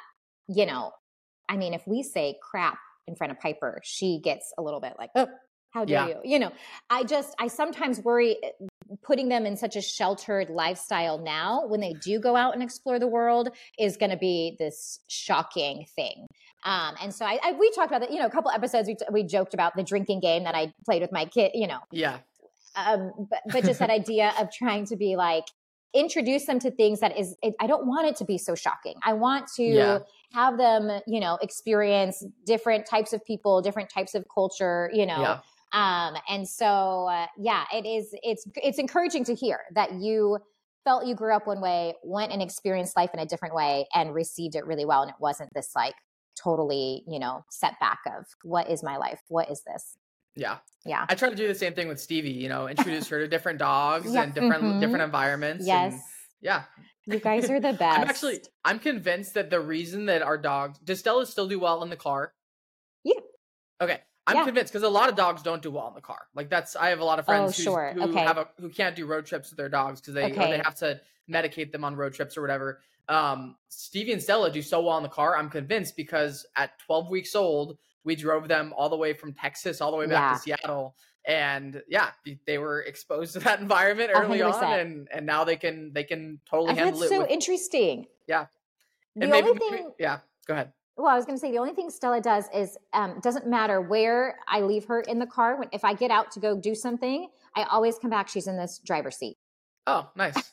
[0.49, 0.93] you know,
[1.49, 4.95] I mean, if we say crap in front of Piper, she gets a little bit
[4.99, 5.29] like, oh,
[5.71, 6.09] how do yeah.
[6.09, 6.17] you?
[6.25, 6.53] You know,
[6.91, 8.67] I just, I sometimes worry eh,
[9.03, 12.99] putting them in such a sheltered lifestyle now when they do go out and explore
[12.99, 16.27] the world is going to be this shocking thing.
[16.65, 18.97] Um, and so I, I, we talked about that, you know, a couple episodes we,
[19.13, 21.81] we joked about the drinking game that I played with my kid, you know.
[21.93, 22.19] Yeah.
[22.75, 25.45] Um, but, but just that idea of trying to be like,
[25.95, 28.93] introduce them to things that is it, i don't want it to be so shocking
[29.05, 29.99] i want to yeah.
[30.35, 35.21] have them you know experience different types of people different types of culture you know
[35.21, 35.41] yeah.
[35.73, 40.39] Um and so uh, yeah it is it's it's encouraging to hear that you
[40.85, 44.15] felt you grew up one way went and experienced life in a different way and
[44.15, 45.95] received it really well and it wasn't this like
[46.43, 49.97] totally you know setback of what is my life what is this
[50.37, 50.59] Yeah.
[50.87, 51.05] Yeah.
[51.09, 53.59] I try to do the same thing with Stevie, you know, introduce her to different
[53.71, 54.23] dogs yeah.
[54.23, 54.81] and different mm-hmm.
[54.81, 55.67] different environments.
[55.67, 56.01] Yes.
[56.41, 56.63] Yeah.
[57.07, 57.99] You guys are the best.
[57.99, 61.83] I'm actually I'm convinced that the reason that our dogs does Stella still do well
[61.83, 62.33] in the car?
[63.03, 63.21] Yeah.
[63.81, 64.01] Okay.
[64.29, 64.45] I'm yeah.
[64.45, 66.27] convinced because a lot of dogs don't do well in the car.
[66.35, 67.93] Like that's I have a lot of friends oh, sure.
[67.95, 68.21] who okay.
[68.21, 70.51] have a who can't do road trips with their dogs because they okay.
[70.51, 72.81] they have to medicate them on road trips or whatever.
[73.09, 75.35] Um, Stevie and Stella do so well in the car.
[75.35, 79.81] I'm convinced because at 12 weeks old, we drove them all the way from Texas
[79.81, 80.13] all the way back
[80.45, 80.57] yeah.
[80.57, 82.11] to Seattle, and yeah,
[82.47, 84.63] they were exposed to that environment early 100%.
[84.63, 87.15] on, and and now they can they can totally handle that's it.
[87.15, 88.07] So with, interesting.
[88.27, 88.47] Yeah.
[89.17, 90.73] The and only maybe, thing, yeah, go ahead.
[90.99, 93.81] Well, I was going to say the only thing Stella does is um, doesn't matter
[93.81, 95.57] where I leave her in the car.
[95.57, 98.29] When if I get out to go do something, I always come back.
[98.29, 99.37] She's in this driver's seat.
[99.87, 100.35] Oh, nice.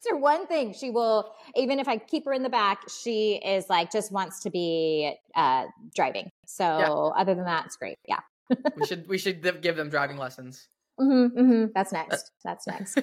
[0.00, 0.74] It's her one thing.
[0.74, 4.38] She will, even if I keep her in the back, she is like just wants
[4.44, 6.30] to be uh, driving.
[6.46, 7.20] So yeah.
[7.20, 7.98] other than that, it's great.
[8.06, 8.20] Yeah.
[8.76, 10.68] we should we should give them driving lessons.
[11.00, 11.64] Mm-hmm, mm-hmm.
[11.74, 12.30] That's next.
[12.44, 13.00] That's next.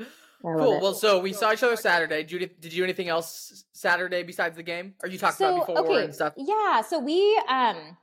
[0.44, 0.80] cool.
[0.80, 2.22] Well, so we saw each other Saturday.
[2.22, 4.94] Did you, did you do anything else Saturday besides the game?
[5.02, 6.04] Or you talked so, about before okay.
[6.04, 6.34] and stuff?
[6.36, 6.82] Yeah.
[6.82, 7.96] So we um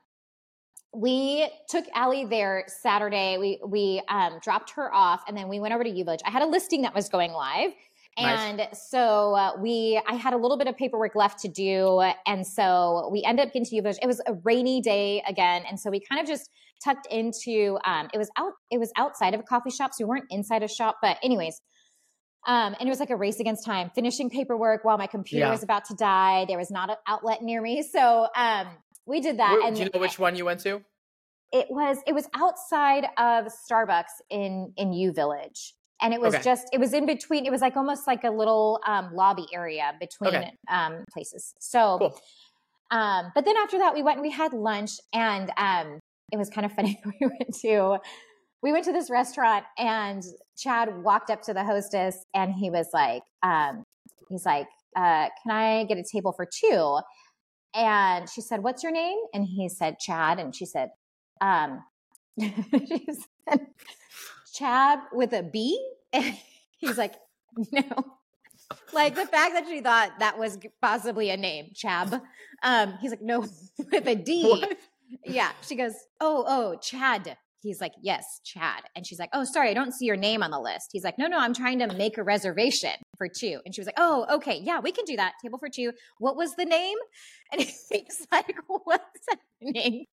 [0.94, 3.38] we took Allie there Saturday.
[3.38, 6.22] We we um dropped her off and then we went over to U Village.
[6.26, 7.72] I had a listing that was going live.
[8.18, 8.90] And nice.
[8.90, 13.10] so uh, we, I had a little bit of paperwork left to do, and so
[13.10, 14.00] we ended up getting to U Village.
[14.02, 16.50] It was a rainy day again, and so we kind of just
[16.84, 17.80] tucked into.
[17.86, 18.52] Um, it was out.
[18.70, 20.98] It was outside of a coffee shop, so we weren't inside a shop.
[21.02, 21.62] But anyways,
[22.48, 25.52] um, and it was like a race against time, finishing paperwork while my computer yeah.
[25.52, 26.46] was about to die.
[26.48, 27.84] There was not an outlet near me.
[27.84, 28.68] So um,
[29.06, 29.62] we did that.
[29.64, 30.82] And do you know which one you went to?
[31.52, 35.76] It was it was outside of Starbucks in in U Village.
[36.04, 36.44] And it was okay.
[36.44, 39.94] just it was in between, it was like almost like a little um, lobby area
[40.00, 40.52] between okay.
[40.68, 41.54] um, places.
[41.60, 42.20] So cool.
[42.90, 46.00] um, but then after that we went and we had lunch and um,
[46.32, 47.00] it was kind of funny.
[47.06, 48.00] we went to
[48.62, 50.24] we went to this restaurant and
[50.58, 53.84] Chad walked up to the hostess and he was like, um,
[54.30, 57.00] he's like, uh, can I get a table for two?
[57.74, 59.18] And she said, what's your name?
[59.34, 60.40] And he said, Chad.
[60.40, 60.90] And she said,
[61.40, 61.84] um,
[62.40, 63.06] she
[63.50, 63.68] said,
[64.54, 65.84] Chad with a B?
[66.14, 66.36] And
[66.78, 67.16] he's like,
[67.72, 68.18] no.
[68.94, 72.22] Like the fact that she thought that was possibly a name, Chab.
[72.64, 73.40] Um, he's like, no,
[73.92, 74.50] with a D.
[74.50, 74.78] What?
[75.26, 75.52] Yeah.
[75.62, 77.38] She goes, oh, oh, Chad.
[77.62, 78.84] He's like, yes, Chad.
[78.96, 80.90] And she's like, oh, sorry, I don't see your name on the list.
[80.92, 83.60] He's like, no, no, I'm trying to make a reservation for two.
[83.66, 85.34] And she was like, oh, okay, yeah, we can do that.
[85.42, 85.92] Table for two.
[86.18, 86.98] What was the name?
[87.52, 89.28] And he's like, what's
[89.62, 90.06] name?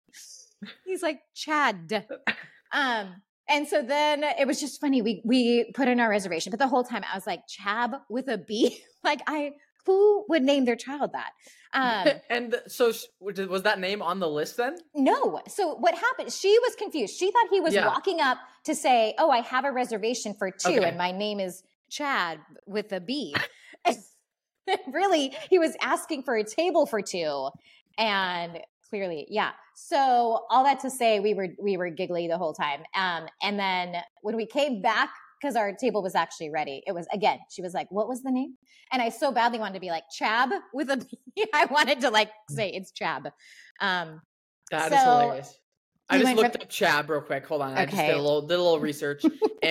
[0.84, 2.04] He's like, Chad.
[2.72, 5.02] Um, and so then it was just funny.
[5.02, 8.28] We we put in our reservation, but the whole time I was like, Chab with
[8.28, 8.80] a B.
[9.04, 9.52] like I
[9.86, 11.30] who would name their child that?
[11.72, 14.76] Um, and so was that name on the list then?
[14.94, 15.40] No.
[15.48, 16.32] So what happened?
[16.32, 17.16] She was confused.
[17.16, 17.86] She thought he was yeah.
[17.86, 20.84] walking up to say, "Oh, I have a reservation for two, okay.
[20.84, 23.34] and my name is Chad with a B."
[24.92, 27.48] really, he was asking for a table for two,
[27.98, 29.50] and clearly, yeah.
[29.74, 32.82] So all that to say, we were we were giggly the whole time.
[32.94, 36.82] Um, and then when we came back because our table was actually ready.
[36.86, 38.54] It was again, she was like, What was the name?
[38.92, 40.96] And I so badly wanted to be like Chab with a
[41.36, 41.46] B.
[41.52, 43.30] I wanted to like say it's Chab.
[43.80, 44.20] Um
[44.70, 45.58] that so, is hilarious.
[46.08, 47.46] I just looked from- up Chab real quick.
[47.46, 47.72] Hold on.
[47.72, 47.82] Okay.
[47.82, 49.24] I just did a little did a little research.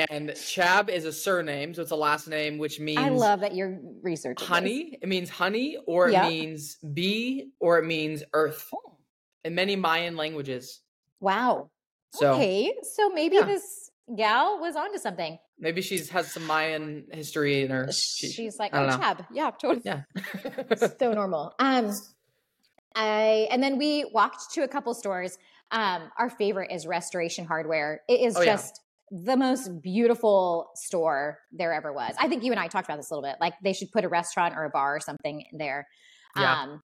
[0.10, 3.56] and Chab is a surname, so it's a last name, which means I love that
[3.56, 4.47] you're researching.
[4.47, 4.84] Honey.
[4.91, 4.99] This.
[5.04, 6.30] It means honey, or it yep.
[6.30, 8.69] means bee, or it means earth.
[8.73, 8.97] Oh.
[9.43, 10.82] In many Mayan languages.
[11.19, 11.69] Wow.
[12.15, 12.73] So, okay.
[12.95, 13.45] So maybe yeah.
[13.45, 15.38] this gal was onto something.
[15.60, 17.89] Maybe she's has some Mayan history in her.
[17.91, 19.26] She, she's like, oh, Chab.
[19.32, 19.82] Yeah, totally.
[19.86, 20.04] Yeah.
[21.00, 21.54] so normal.
[21.60, 21.91] Um,
[22.96, 25.38] I and then we walked to a couple stores.
[25.72, 28.02] Um, our favorite is Restoration Hardware.
[28.08, 29.20] It is oh, just yeah.
[29.24, 32.15] the most beautiful store there ever was.
[32.20, 33.38] I think you and I talked about this a little bit.
[33.41, 35.88] Like they should put a restaurant or a bar or something there.
[36.38, 36.62] Yeah.
[36.62, 36.84] Um,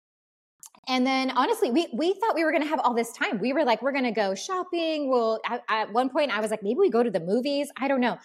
[0.88, 3.40] and then honestly, we we thought we were going to have all this time.
[3.40, 5.10] We were like, we're going to go shopping.
[5.10, 5.40] Well,
[5.70, 7.70] at one point, I was like, maybe we go to the movies.
[7.78, 8.18] I don't know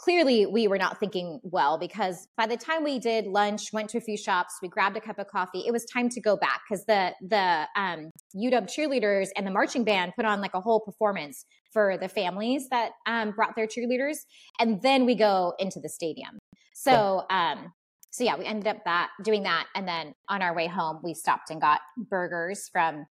[0.00, 3.98] clearly we were not thinking well because by the time we did lunch went to
[3.98, 6.62] a few shops we grabbed a cup of coffee it was time to go back
[6.68, 10.80] because the the um, uw cheerleaders and the marching band put on like a whole
[10.80, 14.16] performance for the families that um, brought their cheerleaders
[14.58, 16.38] and then we go into the stadium
[16.74, 17.72] so um
[18.10, 21.14] so yeah we ended up that doing that and then on our way home we
[21.14, 23.06] stopped and got burgers from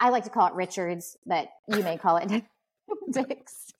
[0.00, 2.44] i like to call it richards but you may call it
[3.12, 3.72] dick's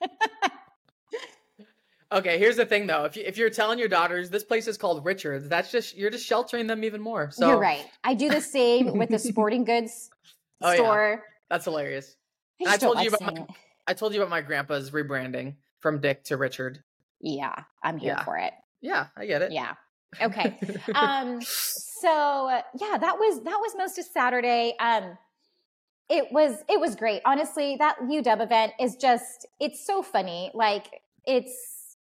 [2.10, 3.04] Okay, here's the thing though.
[3.04, 6.10] If you, if you're telling your daughters this place is called Richards, that's just you're
[6.10, 7.30] just sheltering them even more.
[7.30, 7.84] So You're right.
[8.02, 10.10] I do the same with the sporting goods
[10.62, 11.16] oh, store.
[11.18, 11.24] Yeah.
[11.50, 12.16] That's hilarious.
[12.66, 13.46] I, I told you about my,
[13.86, 16.82] I told you about my grandpa's rebranding from Dick to Richard.
[17.20, 18.24] Yeah, I'm here Yeah.
[18.24, 18.52] for it.
[18.80, 19.52] Yeah, I get it.
[19.52, 19.74] Yeah.
[20.20, 20.58] Okay.
[20.94, 22.48] um so
[22.80, 24.74] yeah that was that was most of saturday.
[24.80, 25.18] Um
[26.08, 27.22] it was it was great.
[27.24, 30.50] Honestly that uw event is just it's so funny.
[30.54, 31.96] Like it's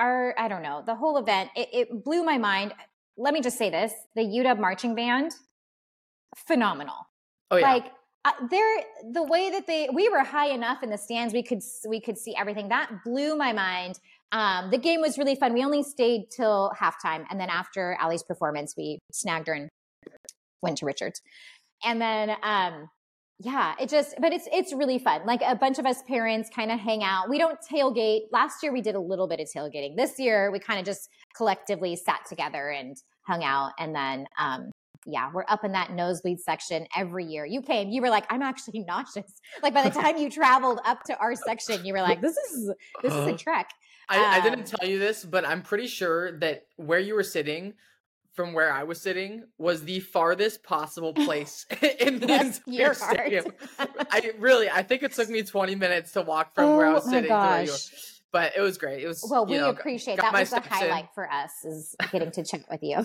[0.00, 2.74] our i don't know the whole event it, it blew my mind.
[3.16, 5.32] Let me just say this the uw marching band
[6.36, 6.96] phenomenal.
[7.50, 7.72] Oh yeah.
[7.72, 7.92] like
[8.24, 8.80] uh, they're
[9.12, 12.16] the way that they we were high enough in the stands we could we could
[12.18, 12.68] see everything.
[12.68, 14.00] That blew my mind
[14.32, 15.54] um, the game was really fun.
[15.54, 19.68] We only stayed till halftime and then after ali's performance we snagged her and
[20.62, 21.20] went to richards.
[21.84, 22.88] And then um
[23.40, 25.26] yeah it just but it's it's really fun.
[25.26, 27.28] Like a bunch of us parents kind of hang out.
[27.28, 28.22] We don't tailgate.
[28.32, 29.96] Last year we did a little bit of tailgating.
[29.96, 33.72] This year we kind of just collectively sat together and hung out.
[33.78, 34.70] And then um
[35.06, 37.44] yeah, we're up in that nosebleed section every year.
[37.44, 39.30] You came, you were like, I'm actually nauseous.
[39.62, 42.72] Like by the time you traveled up to our section, you were like, this is
[43.02, 43.68] this is a trek.
[44.08, 47.22] I, I didn't um, tell you this, but I'm pretty sure that where you were
[47.22, 47.74] sitting
[48.32, 51.66] from where I was sitting was the farthest possible place
[52.00, 52.34] in the
[52.68, 53.44] entire stadium.
[53.78, 56.94] I really, I think it took me 20 minutes to walk from where I Oh
[56.94, 57.78] was sitting to where you were.
[58.32, 59.04] But it was great.
[59.04, 60.72] It was Well, we know, appreciate that was the steps in.
[60.72, 62.96] highlight for us is getting to chat with you.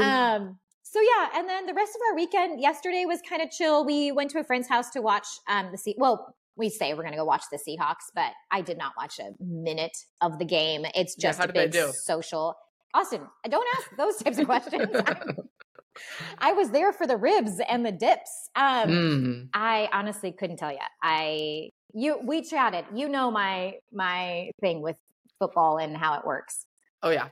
[0.00, 3.84] um so yeah and then the rest of our weekend yesterday was kind of chill
[3.84, 7.02] we went to a friend's house to watch um the sea well we say we're
[7.02, 10.44] going to go watch the seahawks but i did not watch a minute of the
[10.44, 10.82] game.
[10.94, 12.54] It's just how a big social
[12.94, 14.88] austin don't ask those types of questions.
[16.38, 18.30] I, was there for the ribs and the dips.
[18.54, 19.48] Um Mm.
[19.54, 22.84] i honestly couldn't tell you i you we chatted.
[22.94, 24.96] You know my my thing with
[25.40, 26.64] football and how it works.
[27.02, 27.28] Oh yeah,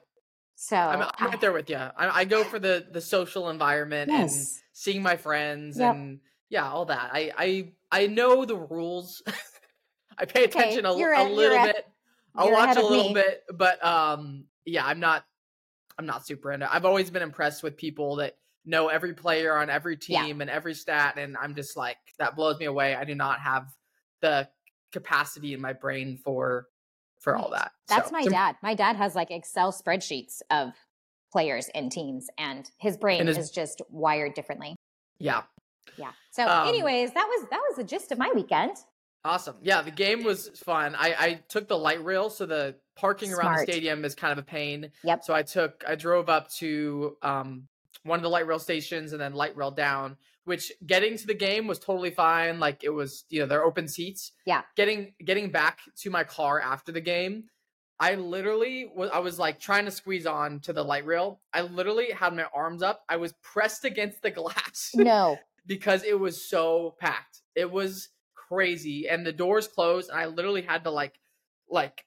[0.57, 1.77] so I'm, I'm I- right there with you.
[1.77, 4.31] I, I go for the the social environment and
[4.73, 5.95] seeing my friends Yep.
[5.95, 7.11] and yeah, all that.
[7.12, 9.22] I I I know the rules.
[10.18, 11.87] I pay Okay, attention a, a a- little bit.
[12.34, 13.14] I'll watch a little me.
[13.14, 15.24] bit, but um, yeah, I'm not.
[15.98, 16.72] I'm not super into.
[16.72, 20.24] I've always been impressed with people that know every player on every Yeah.
[20.24, 22.94] team and every stat, and I'm just like that blows me away.
[22.94, 23.66] I do not have
[24.20, 24.48] the
[24.92, 26.66] capacity in my brain for
[27.20, 27.72] for all that.
[27.88, 28.56] That's So, my dad.
[28.62, 30.72] My dad has like Excel spreadsheets of
[31.32, 34.76] players and teams, and his brain And his- is just wired differently.
[35.18, 35.42] Yeah,
[35.96, 36.12] Yeah.
[36.31, 38.77] So, Um, anyways, that was that was the gist of my weekend.
[39.24, 39.57] Awesome.
[39.62, 40.94] Yeah, the game was fun.
[40.96, 44.38] I, I took the light rail, so the parking around the stadium is kind of
[44.38, 44.90] a pain.
[45.05, 45.24] Yep.
[45.24, 47.68] So I took I drove up to um
[48.05, 51.35] one of the light rail stations and then light rail down, which getting to the
[51.35, 52.61] game was totally fine.
[52.61, 54.33] Like it was, you know, they're open seats.
[54.46, 54.62] Yeah.
[54.77, 57.44] Getting getting back to my car after the game,
[58.01, 61.40] I literally was I was like trying to squeeze on to the light rail.
[61.53, 63.03] I literally had my arms up.
[63.09, 65.38] I was pressed against the glass No.
[65.68, 67.42] Because it was so packed.
[67.54, 71.20] It was crazy, and the doors closed, and I literally had to like,
[71.70, 72.04] like,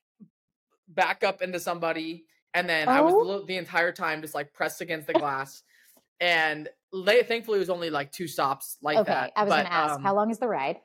[0.89, 3.45] back up into somebody, and then I was Oh.
[3.45, 5.63] the entire time just like pressed against the glass,
[6.19, 9.11] and thankfully it was only like two stops like okay.
[9.13, 9.31] that.
[9.37, 10.81] I was but, to ask, um, how long is the ride?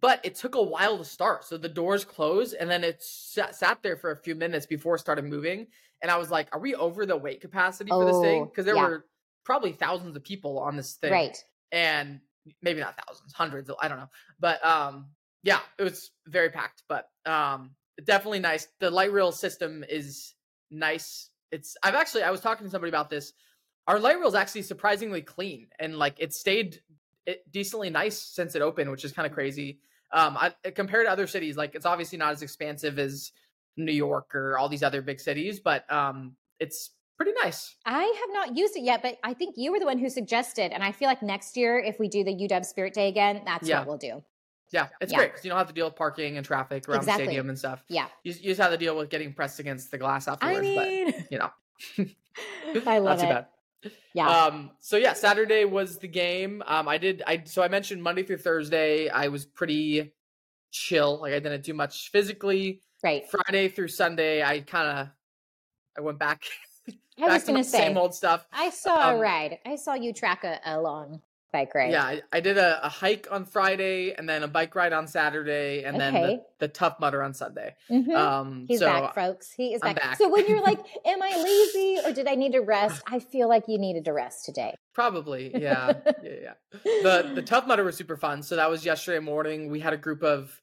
[0.00, 1.42] but it took a while to start.
[1.44, 4.94] So the doors closed, and then it sat, sat there for a few minutes before
[4.94, 5.66] it started moving.
[6.00, 8.64] And I was like, "Are we over the weight capacity for this thing?" Oh, Because
[8.64, 8.86] there yeah.
[8.88, 9.06] were
[9.44, 11.44] probably thousands of people on this thing Right.
[11.72, 12.20] And
[12.62, 14.10] maybe not thousands, hundreds, I don't know.
[14.40, 15.06] But um
[15.42, 17.72] yeah, it was very packed, but um
[18.04, 18.68] definitely nice.
[18.80, 20.34] The light rail system is
[20.70, 21.30] nice.
[21.50, 23.32] It's I've actually I was talking to somebody about this.
[23.86, 26.80] Our light rail is actually surprisingly clean and like it stayed
[27.50, 29.80] decently nice since it opened, which is kind of crazy.
[30.12, 33.32] Um I compared to other cities, like it's obviously not as expansive as
[33.76, 37.74] New York or all these other big cities, but um it's pretty nice.
[37.84, 40.72] I have not used it yet, but I think you were the one who suggested.
[40.72, 43.68] And I feel like next year, if we do the UW Spirit Day again, that's
[43.68, 43.80] Yeah.
[43.80, 44.22] what we'll do.
[44.70, 45.18] Yeah, it's Yeah.
[45.18, 47.24] great because you don't have to deal with parking and traffic around Exactly.
[47.24, 47.84] the stadium and stuff.
[47.88, 48.06] Yeah.
[48.22, 50.58] You, you just have to deal with getting pressed against the glass afterwards.
[50.58, 51.50] I mean, but you know,
[52.86, 53.28] I not love too it.
[53.30, 53.46] bad.
[54.14, 54.28] Yeah.
[54.44, 54.70] Um.
[54.80, 56.62] So yeah, Saturday was the game.
[56.66, 56.86] Um.
[56.88, 57.22] I did.
[57.26, 59.08] I so I mentioned Monday through Thursday.
[59.08, 60.12] I was pretty
[60.70, 61.20] chill.
[61.22, 62.82] Like I didn't do much physically.
[63.02, 63.24] right.
[63.30, 65.08] Friday through Sunday, I kind of
[65.96, 66.42] I went back
[67.20, 68.46] I was back to my going to say, same old stuff.
[68.52, 69.58] I saw Um, a ride.
[69.66, 71.20] I saw you track a, a long
[71.52, 71.90] bike ride.
[71.92, 75.06] Yeah, I, I did a, a hike on Friday and then a bike ride on
[75.08, 77.74] Saturday and then the, the tough mudder on Sunday.
[77.90, 78.14] Mhm.
[78.14, 79.50] Um, He's so back, folks.
[79.52, 79.96] He is back.
[79.96, 80.18] back.
[80.18, 83.48] So when you're like, "Am I lazy or did I need to rest?" I feel
[83.48, 84.74] like you needed to rest today.
[84.94, 86.52] Probably, yeah, yeah, yeah.
[86.82, 88.42] The the tough mudder was super fun.
[88.42, 89.70] So that was yesterday morning.
[89.70, 90.60] We had a group of,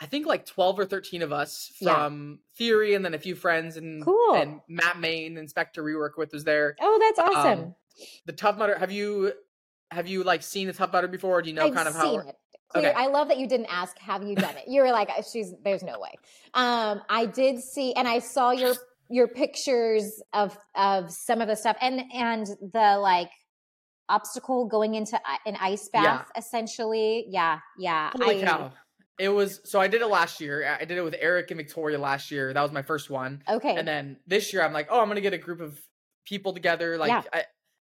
[0.00, 1.94] I think like twelve or thirteen of us Yeah.
[1.94, 4.34] from Theory, and then a few friends, and Cool.
[4.34, 6.76] and Matt Main, Inspector we work with, was there.
[6.80, 7.60] Oh, that's awesome.
[7.60, 7.74] Um,
[8.26, 8.78] The tough mudder.
[8.78, 9.32] Have you
[9.90, 11.38] have you like seen the tough mudder before?
[11.38, 12.02] Or do you know I've kind of how?
[12.02, 12.36] seen it.
[12.68, 12.94] Clear, okay.
[12.94, 14.64] I love that you didn't ask, have you done it?
[14.68, 16.12] You were like, she's there's no way.
[16.52, 18.74] Um, I did see and I saw your
[19.10, 23.30] your pictures of of some of the stuff and and the like
[24.10, 26.38] obstacle going into an ice bath yeah.
[26.38, 27.26] essentially.
[27.30, 28.10] Yeah, yeah.
[28.14, 28.72] Holy I, cow.
[29.18, 30.76] It was so I did it last year.
[30.80, 32.52] I did it with Eric and Victoria last year.
[32.52, 33.42] That was my first one.
[33.48, 33.74] Okay.
[33.74, 35.80] And then this year I'm like, oh, I'm gonna get a group of
[36.24, 36.96] people together.
[36.96, 37.22] Like yeah.
[37.32, 37.38] I,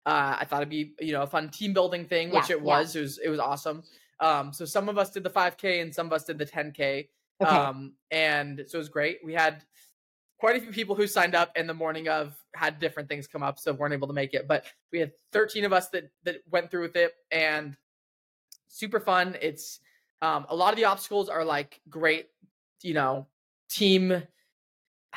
[0.10, 2.62] uh, I thought it'd be you know a fun team building thing, which yeah, it
[2.62, 2.96] was.
[2.96, 3.84] It was it was awesome.
[4.20, 7.10] Um, so some of us did the 5K and some of us did the 10K.
[7.44, 7.52] Okay.
[7.52, 9.20] Um, and so it was great.
[9.26, 9.62] We had
[10.40, 13.44] quite a few people who signed up in the morning of had different things come
[13.44, 14.48] up, so weren't able to make it.
[14.48, 17.76] But we had 13 of us that that went through with it, and
[18.68, 19.36] super fun.
[19.42, 19.80] It's
[20.22, 22.28] um, a lot of the obstacles are like great,
[22.82, 23.28] you know,
[23.70, 24.24] team.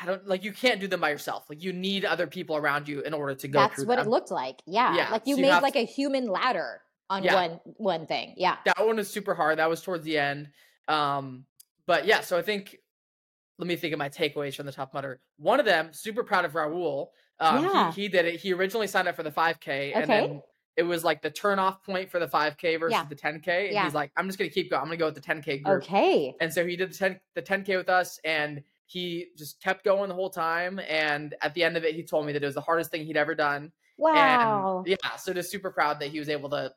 [0.00, 1.46] I don't like you can't do them by yourself.
[1.48, 3.60] Like you need other people around you in order to go.
[3.60, 4.06] That's what them.
[4.06, 4.62] it looked like.
[4.66, 5.10] Yeah, yeah.
[5.10, 5.80] like you so made you like to...
[5.80, 6.80] a human ladder
[7.10, 7.34] on yeah.
[7.34, 8.34] one one thing.
[8.36, 9.58] Yeah, that one was super hard.
[9.58, 10.50] That was towards the end.
[10.86, 11.44] Um,
[11.86, 12.76] but yeah, so I think
[13.58, 15.20] let me think of my takeaways from the Tough Mudder.
[15.38, 17.08] One of them, super proud of Raul.
[17.40, 17.92] Um, yeah.
[17.92, 18.40] he, he did it.
[18.40, 19.92] He originally signed up for the 5K, okay.
[19.94, 20.42] and then
[20.78, 23.04] it was like the turn off point for the 5K versus yeah.
[23.04, 23.64] the 10K.
[23.66, 23.82] And yeah.
[23.82, 24.80] he's like, I'm just gonna keep going.
[24.80, 25.82] I'm gonna go with the 10K group.
[25.82, 26.36] Okay.
[26.40, 30.08] And so he did the 10 the 10K with us, and he just kept going
[30.08, 30.80] the whole time.
[30.88, 33.04] And at the end of it, he told me that it was the hardest thing
[33.04, 33.72] he'd ever done.
[33.96, 34.78] Wow.
[34.78, 36.72] And yeah, so just super proud that he was able to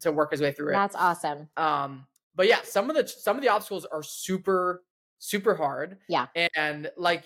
[0.00, 0.72] to work his way through it.
[0.72, 1.48] That's awesome.
[1.56, 4.82] Um, but yeah, some of the some of the obstacles are super
[5.18, 5.96] super hard.
[6.10, 6.26] Yeah.
[6.54, 7.24] And like,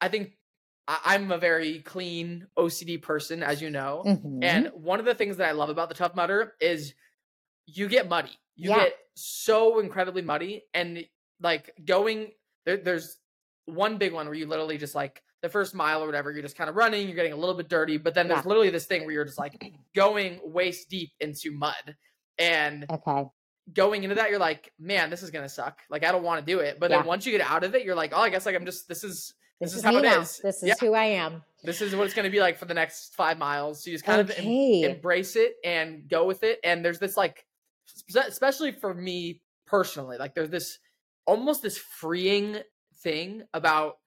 [0.00, 0.32] I think
[0.86, 4.02] I, am a very clean OCD person, as you know.
[4.06, 4.42] Mm-hmm.
[4.42, 6.94] And one of the things that I love about the Tough Mudder is
[7.66, 8.32] you get muddy.
[8.56, 8.84] You yeah.
[8.84, 10.64] get so incredibly muddy.
[10.74, 11.04] And
[11.40, 12.32] like going,
[12.66, 13.18] there, there's
[13.66, 16.56] one big one where you literally just like the first mile or whatever, you're just
[16.56, 17.96] kind of running, you're getting a little bit dirty.
[17.96, 21.96] But then there's literally this thing where you're just like going waist deep into mud.
[22.38, 23.24] And okay
[23.72, 25.80] going into that, you're like, man, this is gonna suck.
[25.88, 26.78] Like I don't want to do it.
[26.78, 26.98] But yeah.
[26.98, 28.88] then once you get out of it, you're like, oh, I guess like I'm just
[28.88, 30.20] this is this, this is, is, how it now.
[30.20, 30.40] is.
[30.42, 30.74] This is yeah.
[30.80, 31.42] who I am.
[31.62, 33.82] This is what it's gonna be like for the next five miles.
[33.82, 34.38] So you just kind okay.
[34.38, 36.58] of em- embrace it and go with it.
[36.64, 37.46] And there's this like,
[38.14, 40.78] especially for me personally, like there's this
[41.26, 42.58] almost this freeing
[43.02, 43.98] thing about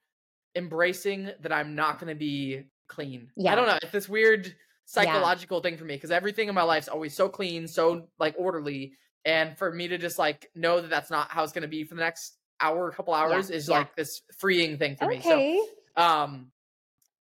[0.56, 3.30] embracing that I'm not gonna be clean.
[3.36, 3.54] Yeah.
[3.54, 3.78] I don't know.
[3.82, 4.54] It's this weird
[4.86, 5.64] psychological yeah.
[5.64, 8.94] thing for me because everything in my life's always so clean, so like orderly
[9.28, 11.84] and for me to just like know that that's not how it's going to be
[11.84, 13.78] for the next hour, couple hours yeah, is yeah.
[13.80, 15.18] like this freeing thing for okay.
[15.18, 15.68] me.
[15.96, 16.52] So, um,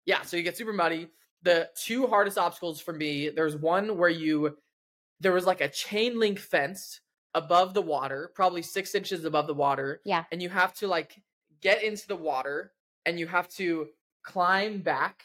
[0.05, 1.09] yeah, so you get super muddy.
[1.43, 4.57] The two hardest obstacles for me, there's one where you,
[5.21, 7.01] there was like a chain link fence
[7.35, 10.01] above the water, probably six inches above the water.
[10.05, 10.25] Yeah.
[10.33, 11.21] And you have to like
[11.61, 12.73] get into the water
[13.05, 13.89] and you have to
[14.23, 15.23] climb back,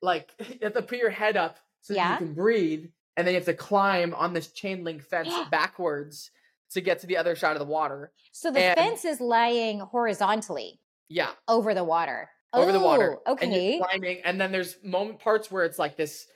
[0.00, 2.12] like you have to put your head up so yeah.
[2.12, 6.30] you can breathe and then you have to climb on this chain link fence backwards
[6.74, 8.12] to get to the other side of the water.
[8.32, 10.80] So the and, fence is lying horizontally.
[11.08, 11.30] Yeah.
[11.48, 12.28] Over the water.
[12.52, 13.18] Over the water.
[13.26, 13.74] Okay.
[13.74, 16.26] And climbing, and then there's moment parts where it's like this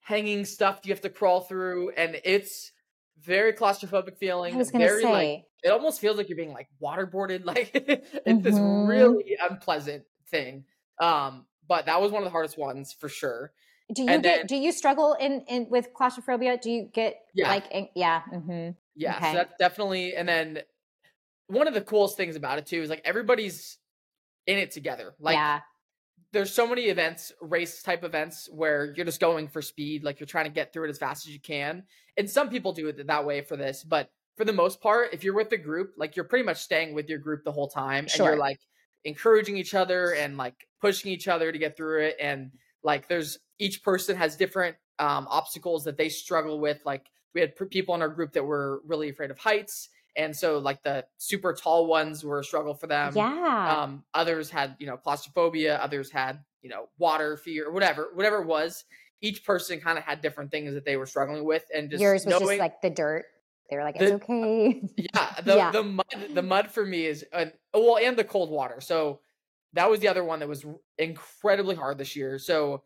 [0.00, 2.72] hanging stuff you have to crawl through, and it's
[3.20, 4.54] very claustrophobic feeling.
[4.54, 7.44] I was gonna very, say like, it almost feels like you're being like waterboarded.
[7.44, 8.42] Like it's mm-hmm.
[8.42, 10.64] this really unpleasant thing.
[10.98, 13.52] Um, but that was one of the hardest ones for sure.
[13.92, 14.38] Do you and get?
[14.38, 16.58] Then, do you struggle in in with claustrophobia?
[16.58, 17.48] Do you get yeah.
[17.48, 18.22] like yeah?
[18.32, 18.70] Mm-hmm.
[18.94, 19.32] Yeah, okay.
[19.32, 20.14] so that's definitely.
[20.14, 20.62] And then
[21.46, 23.78] one of the coolest things about it too is like everybody's
[24.46, 25.14] in it together.
[25.18, 25.60] Like yeah.
[26.32, 30.26] there's so many events, race type events where you're just going for speed, like you're
[30.26, 31.84] trying to get through it as fast as you can.
[32.16, 35.24] And some people do it that way for this, but for the most part, if
[35.24, 38.06] you're with the group, like you're pretty much staying with your group the whole time,
[38.06, 38.26] sure.
[38.26, 38.58] and you're like
[39.04, 42.50] encouraging each other and like pushing each other to get through it and
[42.84, 46.80] like there's each person has different um, obstacles that they struggle with.
[46.84, 49.88] Like we had people in our group that were really afraid of heights.
[50.16, 53.12] And so like the super tall ones were a struggle for them.
[53.14, 53.82] Yeah.
[53.82, 58.46] Um, others had, you know, claustrophobia, others had, you know, water fear, whatever, whatever it
[58.46, 58.84] was.
[59.20, 61.64] Each person kind of had different things that they were struggling with.
[61.72, 63.26] And just yours was just like the dirt.
[63.70, 64.82] They were like, it's the, okay.
[64.96, 65.34] Yeah.
[65.44, 65.70] The, yeah.
[65.70, 68.80] the mud, the mud for me is, uh, well, and the cold water.
[68.80, 69.20] So
[69.72, 70.66] that was the other one that was
[70.98, 72.38] incredibly hard this year.
[72.38, 72.82] So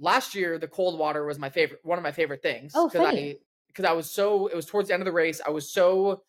[0.00, 2.72] last year, the cold water was my favorite, one of my favorite things.
[2.74, 3.36] Oh, because I
[3.68, 5.40] because I was so it was towards the end of the race.
[5.44, 6.22] I was so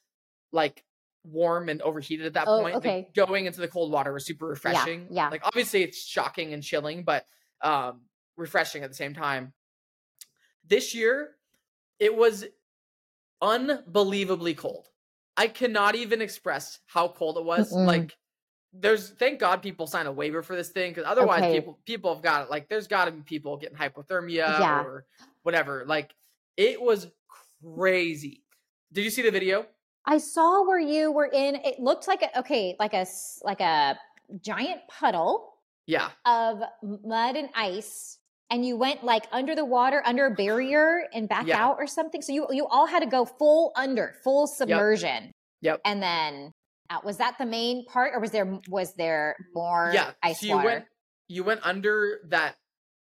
[0.52, 0.84] like
[1.24, 2.76] warm and overheated at that oh, point.
[2.78, 2.98] Okay.
[2.98, 5.08] Like, going into the cold water was super refreshing.
[5.10, 5.30] Yeah, yeah.
[5.30, 7.26] Like obviously it's shocking and chilling, but
[7.62, 8.02] um
[8.38, 9.54] refreshing at the same time.
[10.68, 11.32] This year,
[12.00, 12.46] it was
[13.42, 14.88] unbelievably cold.
[15.36, 17.74] I cannot even express how cold it was.
[17.74, 17.86] Mm-mm.
[17.86, 18.16] Like
[18.74, 21.56] there's thank God people sign a waiver for this thing because otherwise okay.
[21.56, 22.50] people people have got it.
[22.50, 24.82] Like there's got to be people getting hypothermia yeah.
[24.82, 25.06] or
[25.44, 25.86] whatever.
[25.88, 26.14] Like
[26.58, 27.08] it was
[27.64, 28.44] crazy.
[28.92, 29.66] Did you see the video?
[30.06, 31.56] I saw where you were in.
[31.56, 33.06] It looked like a okay, like a
[33.44, 33.98] like a
[34.42, 35.54] giant puddle.
[35.86, 36.10] Yeah.
[36.26, 38.20] Of mud and ice,
[38.52, 41.64] and you went like under the water, under a barrier, and back yeah.
[41.64, 42.22] out or something.
[42.22, 45.26] So you you all had to go full under, full submersion.
[45.26, 45.34] Yep.
[45.62, 45.82] yep.
[45.86, 46.54] And then
[46.90, 47.06] out.
[47.06, 50.56] Was that the main part, or was there was there more yeah, ice so you
[50.56, 50.68] water?
[50.68, 50.86] Went,
[51.28, 52.56] you went under that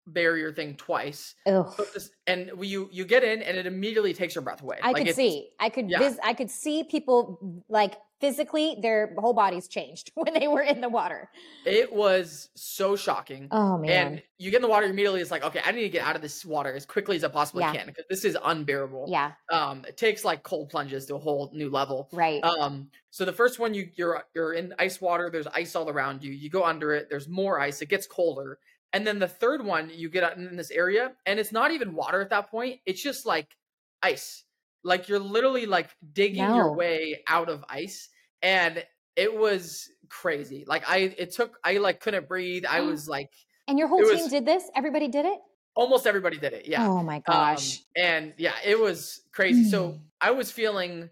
[0.08, 1.36] barrier thing twice.
[1.46, 4.78] This, and you you get in and it immediately takes your breath away.
[4.82, 5.50] I like could see.
[5.60, 6.00] I could yeah.
[6.00, 10.82] vis- I could see people like physically their whole bodies changed when they were in
[10.82, 11.30] the water.
[11.66, 13.48] It was so shocking.
[13.52, 14.08] Oh man.
[14.08, 16.16] And you get in the water immediately it's like, okay, I need to get out
[16.16, 17.74] of this water as quickly as I possibly yeah.
[17.74, 19.06] can because this is unbearable.
[19.10, 19.34] Yeah.
[19.52, 22.10] Um it takes like cold plunges to a whole new level.
[22.12, 22.44] Right.
[22.44, 26.24] Um so the first one you you're you're in ice water, there's ice all around
[26.24, 26.32] you.
[26.32, 28.60] You go under it, there's more ice, it gets colder.
[28.94, 32.22] And then the third one, you get in this area, and it's not even water
[32.22, 32.80] at that point.
[32.86, 33.56] It's just like
[34.02, 34.44] ice.
[34.84, 36.56] Like you're literally like digging no.
[36.56, 38.10] your way out of ice.
[38.42, 38.84] And
[39.16, 40.64] it was crazy.
[40.68, 42.66] Like I it took I like couldn't breathe.
[42.66, 43.32] I was like
[43.68, 44.64] And your whole team was, did this?
[44.76, 45.40] Everybody did it?
[45.76, 46.68] Almost everybody did it.
[46.68, 46.88] Yeah.
[46.88, 47.80] Oh my um, gosh.
[47.80, 49.66] Um, and yeah, it was crazy.
[49.66, 49.72] Mm.
[49.72, 51.10] So I was feeling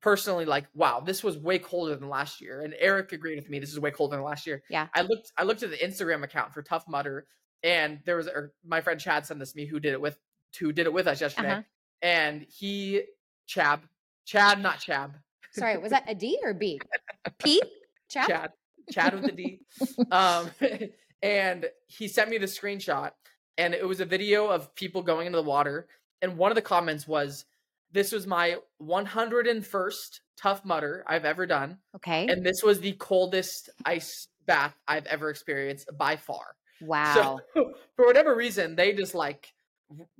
[0.00, 2.62] personally like wow this was way colder than last year.
[2.62, 4.62] And eric agreed with me this is way colder than last year.
[4.70, 4.88] Yeah.
[4.94, 7.26] I looked i looked at the instagram account for tough mudder
[7.62, 10.18] and there was or my friend chad sent this to me who did it with
[10.58, 11.62] who did it with us yesterday uh-huh.
[12.02, 13.02] and he
[13.48, 13.80] chab
[14.24, 15.12] chad not chab.
[15.52, 16.80] Sorry was that a d or b?
[17.38, 17.62] P?
[18.08, 18.52] Chad chad
[18.90, 19.60] chad with a d.
[20.10, 20.50] Um
[21.22, 23.12] and he sent me the screenshot
[23.58, 25.86] and it was a video of people going into the water
[26.22, 27.44] and one of the comments was
[27.92, 31.78] this was my 101st Tough Mudder I've ever done.
[31.96, 32.26] Okay.
[32.28, 36.56] And this was the coldest ice bath I've ever experienced by far.
[36.80, 37.40] Wow.
[37.54, 37.64] So
[37.96, 39.52] for whatever reason, they just like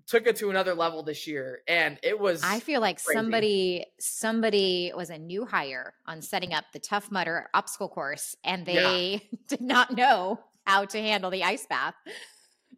[0.07, 3.17] took it to another level this year and it was I feel like crazy.
[3.17, 8.67] somebody somebody was a new hire on setting up the Tough Mudder obstacle course and
[8.67, 9.39] they yeah.
[9.49, 11.95] did not know how to handle the ice bath.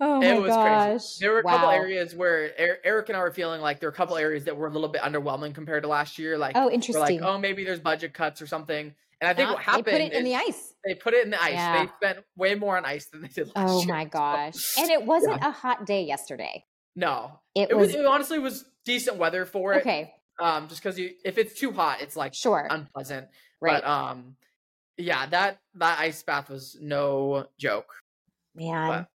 [0.01, 0.91] Oh it was gosh.
[0.91, 1.17] crazy.
[1.21, 1.53] There were a wow.
[1.53, 2.51] couple areas where
[2.85, 4.89] Eric and I were feeling like there were a couple areas that were a little
[4.89, 6.39] bit underwhelming compared to last year.
[6.39, 7.21] Like, oh, interesting.
[7.21, 8.95] like, oh, maybe there's budget cuts or something.
[9.21, 10.75] And I think what happened, they put it in the ice.
[10.85, 11.53] They put it in the ice.
[11.53, 11.85] Yeah.
[11.85, 13.95] They spent way more on ice than they did last oh, year.
[13.95, 14.57] Oh my gosh!
[14.57, 15.49] So, and it wasn't yeah.
[15.49, 16.65] a hot day yesterday.
[16.97, 17.97] No, it, it was, was.
[17.97, 19.83] It honestly was decent weather for it.
[19.83, 20.13] Okay.
[20.41, 23.29] Um, just because you, if it's too hot, it's like sure unpleasant.
[23.61, 23.81] Right.
[23.81, 24.37] But um,
[24.97, 27.93] yeah, that that ice bath was no joke.
[28.57, 28.89] Man.
[28.89, 29.09] But,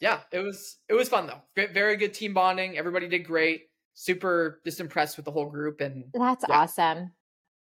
[0.00, 1.66] yeah, it was it was fun though.
[1.72, 2.78] Very good team bonding.
[2.78, 3.68] Everybody did great.
[3.94, 6.58] Super just impressed with the whole group and That's yeah.
[6.58, 7.12] awesome.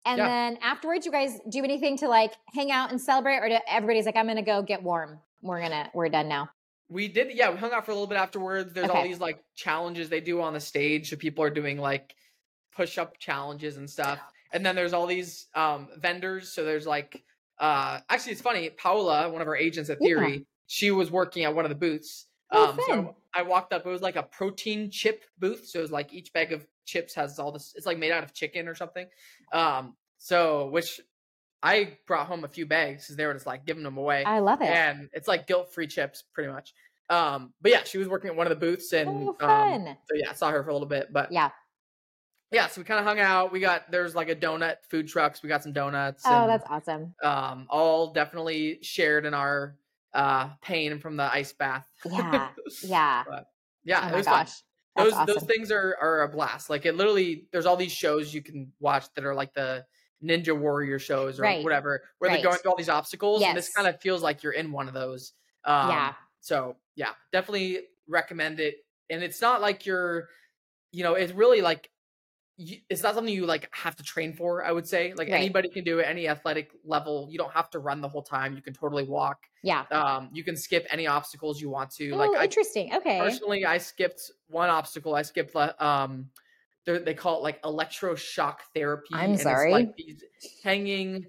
[0.06, 0.28] And yeah.
[0.28, 4.06] then afterwards, you guys do anything to like hang out and celebrate, or do, everybody's
[4.06, 5.20] like, "I'm gonna go get warm.
[5.42, 6.50] We're gonna, we're done now."
[6.90, 7.50] We did, yeah.
[7.50, 8.74] We hung out for a little bit afterwards.
[8.74, 8.98] There's okay.
[8.98, 12.16] all these like challenges they do on the stage, so people are doing like
[12.74, 14.20] push up challenges and stuff.
[14.54, 16.54] And then there's all these um vendors.
[16.54, 17.24] So there's like,
[17.60, 18.70] uh, actually, it's funny.
[18.70, 21.76] Paola, one of our agents at Theory, yeah she was working at one of the
[21.76, 22.28] booths.
[22.52, 23.86] Oh, um, so I walked up.
[23.86, 25.68] It was like a protein chip booth.
[25.68, 27.74] So it was like each bag of chips has all this.
[27.76, 29.08] It's like made out of chicken or something.
[29.52, 31.02] Um, so which
[31.64, 34.24] I brought home a few bags because they were just like giving them away.
[34.24, 36.74] I love it, and it's like guilt free chips pretty much.
[37.10, 40.16] Um, but yeah, she was working at one of the booths, and oh, um, so
[40.16, 41.12] yeah, I saw her for a little bit.
[41.12, 41.50] But yeah,
[42.52, 43.52] yeah, so we kind of hung out.
[43.52, 45.42] We got there's like a donut food trucks.
[45.42, 46.24] We got some donuts.
[46.26, 47.16] Oh, and, that's awesome.
[47.24, 49.76] Um, all definitely shared in our
[50.18, 51.88] uh pain from the ice bath.
[52.04, 52.50] Yeah.
[52.84, 53.24] Yeah.
[53.30, 53.46] but,
[53.86, 54.50] yeah, oh it was gosh.
[54.96, 55.06] fun.
[55.06, 55.26] Those awesome.
[55.28, 56.70] those things are are a blast.
[56.70, 59.86] Like it literally there's all these shows you can watch that are like the
[60.24, 61.64] Ninja Warrior shows or right.
[61.64, 62.42] whatever, where right.
[62.42, 63.42] they're going through all these obstacles.
[63.42, 63.50] Yes.
[63.50, 65.34] And this kind of feels like you're in one of those.
[65.64, 66.14] Um, yeah.
[66.42, 68.78] So yeah, definitely recommend it.
[69.10, 70.28] And it's not like you're,
[70.92, 71.90] you know, it's really like
[72.58, 75.38] you, it's not something you like have to train for i would say like right.
[75.38, 78.56] anybody can do it any athletic level you don't have to run the whole time
[78.56, 79.84] you can totally walk yeah.
[79.92, 83.20] um you can skip any obstacles you want to oh, like interesting I, okay.
[83.20, 86.30] personally i skipped one obstacle i skipped um
[86.86, 90.24] they call it like electroshock therapy i'm and sorry like these
[90.64, 91.26] hanging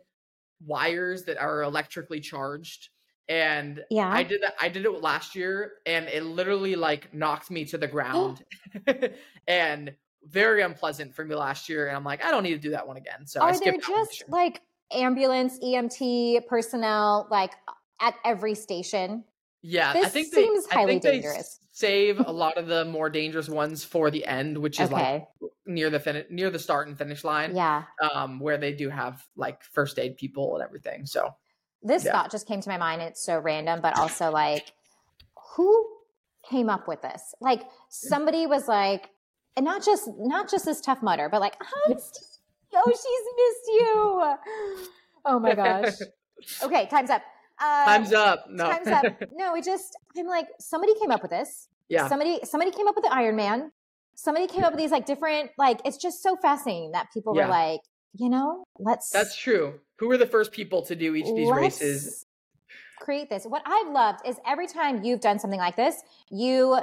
[0.65, 2.89] wires that are electrically charged
[3.29, 4.11] and yeah.
[4.11, 7.77] i did that i did it last year and it literally like knocked me to
[7.77, 8.43] the ground
[9.47, 9.93] and
[10.29, 12.87] very unpleasant for me last year, and I'm like, I don't need to do that
[12.87, 13.27] one again.
[13.27, 14.61] So are I there just like
[14.93, 17.53] ambulance EMT personnel like
[18.01, 19.25] at every station?
[19.63, 21.59] Yeah, this I think seems they, highly think dangerous.
[21.73, 25.27] save a lot of the more dangerous ones for the end, which is okay.
[25.41, 27.57] like near the fin- near the start and finish line.
[27.57, 31.07] Yeah, um, where they do have like first aid people and everything.
[31.07, 31.35] So
[31.83, 32.13] this yeah.
[32.13, 33.03] thought just came to my mind.
[33.03, 34.73] It's so random, but also like,
[35.57, 35.89] who
[36.49, 37.35] came up with this?
[37.41, 39.11] Like somebody was like,
[39.59, 41.95] and not just not just this Tough Mudder, but like, oh,
[42.75, 44.89] oh, she's missed you.
[45.25, 45.95] Oh my gosh.
[46.63, 47.23] Okay, time's up.
[47.61, 48.45] Uh, time's up.
[48.49, 48.71] No.
[48.71, 49.05] Time's up.
[49.33, 51.67] No, it just I'm like somebody came up with this.
[51.89, 52.07] Yeah.
[52.07, 53.71] Somebody somebody came up with the Ironman.
[54.15, 57.47] Somebody came up with these like different like it's just so fascinating that people yeah.
[57.47, 57.81] were like,
[58.15, 59.81] you know, let's That's true.
[59.97, 62.25] Who were the first people to do each of these races?
[63.01, 63.45] Create this.
[63.45, 65.97] What I've loved is every time you've done something like this,
[66.31, 66.79] you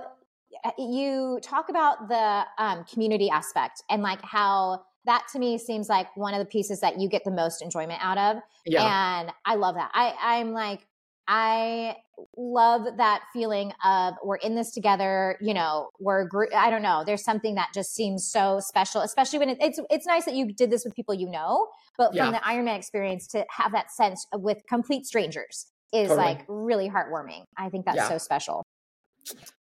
[0.77, 6.15] you talk about the um, community aspect and like how that to me seems like
[6.17, 8.41] one of the pieces that you get the most enjoyment out of.
[8.65, 9.19] Yeah.
[9.19, 9.91] And I love that.
[9.93, 10.85] I, I'm like,
[11.27, 11.95] I
[12.37, 15.37] love that feeling of we're in this together.
[15.41, 16.49] You know, we're group.
[16.55, 17.03] I don't know.
[17.05, 20.53] There's something that just seems so special, especially when it, it's it's nice that you
[20.53, 22.25] did this with people you know, but yeah.
[22.25, 26.25] from the Ironman experience to have that sense with complete strangers is totally.
[26.25, 27.43] like really heartwarming.
[27.57, 28.09] I think that's yeah.
[28.09, 28.63] so special.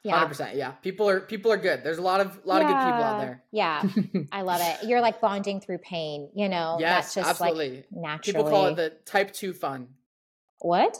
[0.04, 0.28] Yeah.
[0.28, 0.56] 100%.
[0.56, 0.72] Yeah.
[0.72, 1.84] People are people are good.
[1.84, 2.68] There's a lot of a lot yeah.
[2.68, 3.44] of good people out there.
[3.52, 3.84] Yeah.
[4.32, 4.88] I love it.
[4.88, 6.78] You're like bonding through pain, you know.
[6.80, 7.78] Yes, just absolutely.
[7.78, 8.38] Like naturally.
[8.38, 9.90] People call it the type 2 fun.
[10.60, 10.98] What?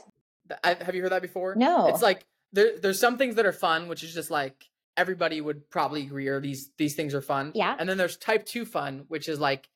[0.64, 1.56] I, have you heard that before?
[1.56, 1.88] No.
[1.88, 5.70] It's like there there's some things that are fun, which is just like everybody would
[5.70, 7.52] probably agree or these these things are fun.
[7.56, 7.76] Yeah.
[7.78, 9.70] And then there's type 2 fun, which is like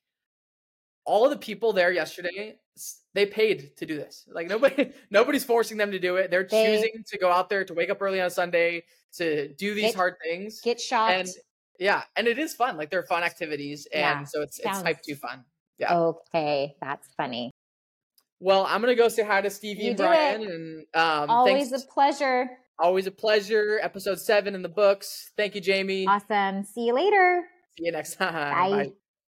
[1.06, 2.60] all of the people there yesterday
[3.18, 4.26] they paid to do this.
[4.32, 6.30] Like nobody, nobody's forcing them to do it.
[6.30, 9.74] They're they, choosing to go out there to wake up early on Sunday to do
[9.74, 10.61] these get, hard things.
[10.61, 11.11] Get shot.
[11.11, 11.28] And
[11.80, 12.78] yeah, and it is fun.
[12.78, 15.45] Like they're fun activities, and yeah, so it's sounds, it's type two fun.
[15.80, 15.97] Yeah.
[15.97, 17.49] Okay, that's funny.
[18.39, 20.49] Well, I'm gonna go say hi to Stevie you and Brian, it.
[20.49, 22.47] and um, always a pleasure.
[22.78, 23.80] Always a pleasure.
[23.82, 25.32] Episode seven in the books.
[25.36, 26.05] Thank you, Jamie.
[26.05, 26.63] Awesome.
[26.65, 27.45] See you later.
[27.80, 28.53] See you next time.
[28.53, 28.70] Bye.
[28.70, 28.91] Bye.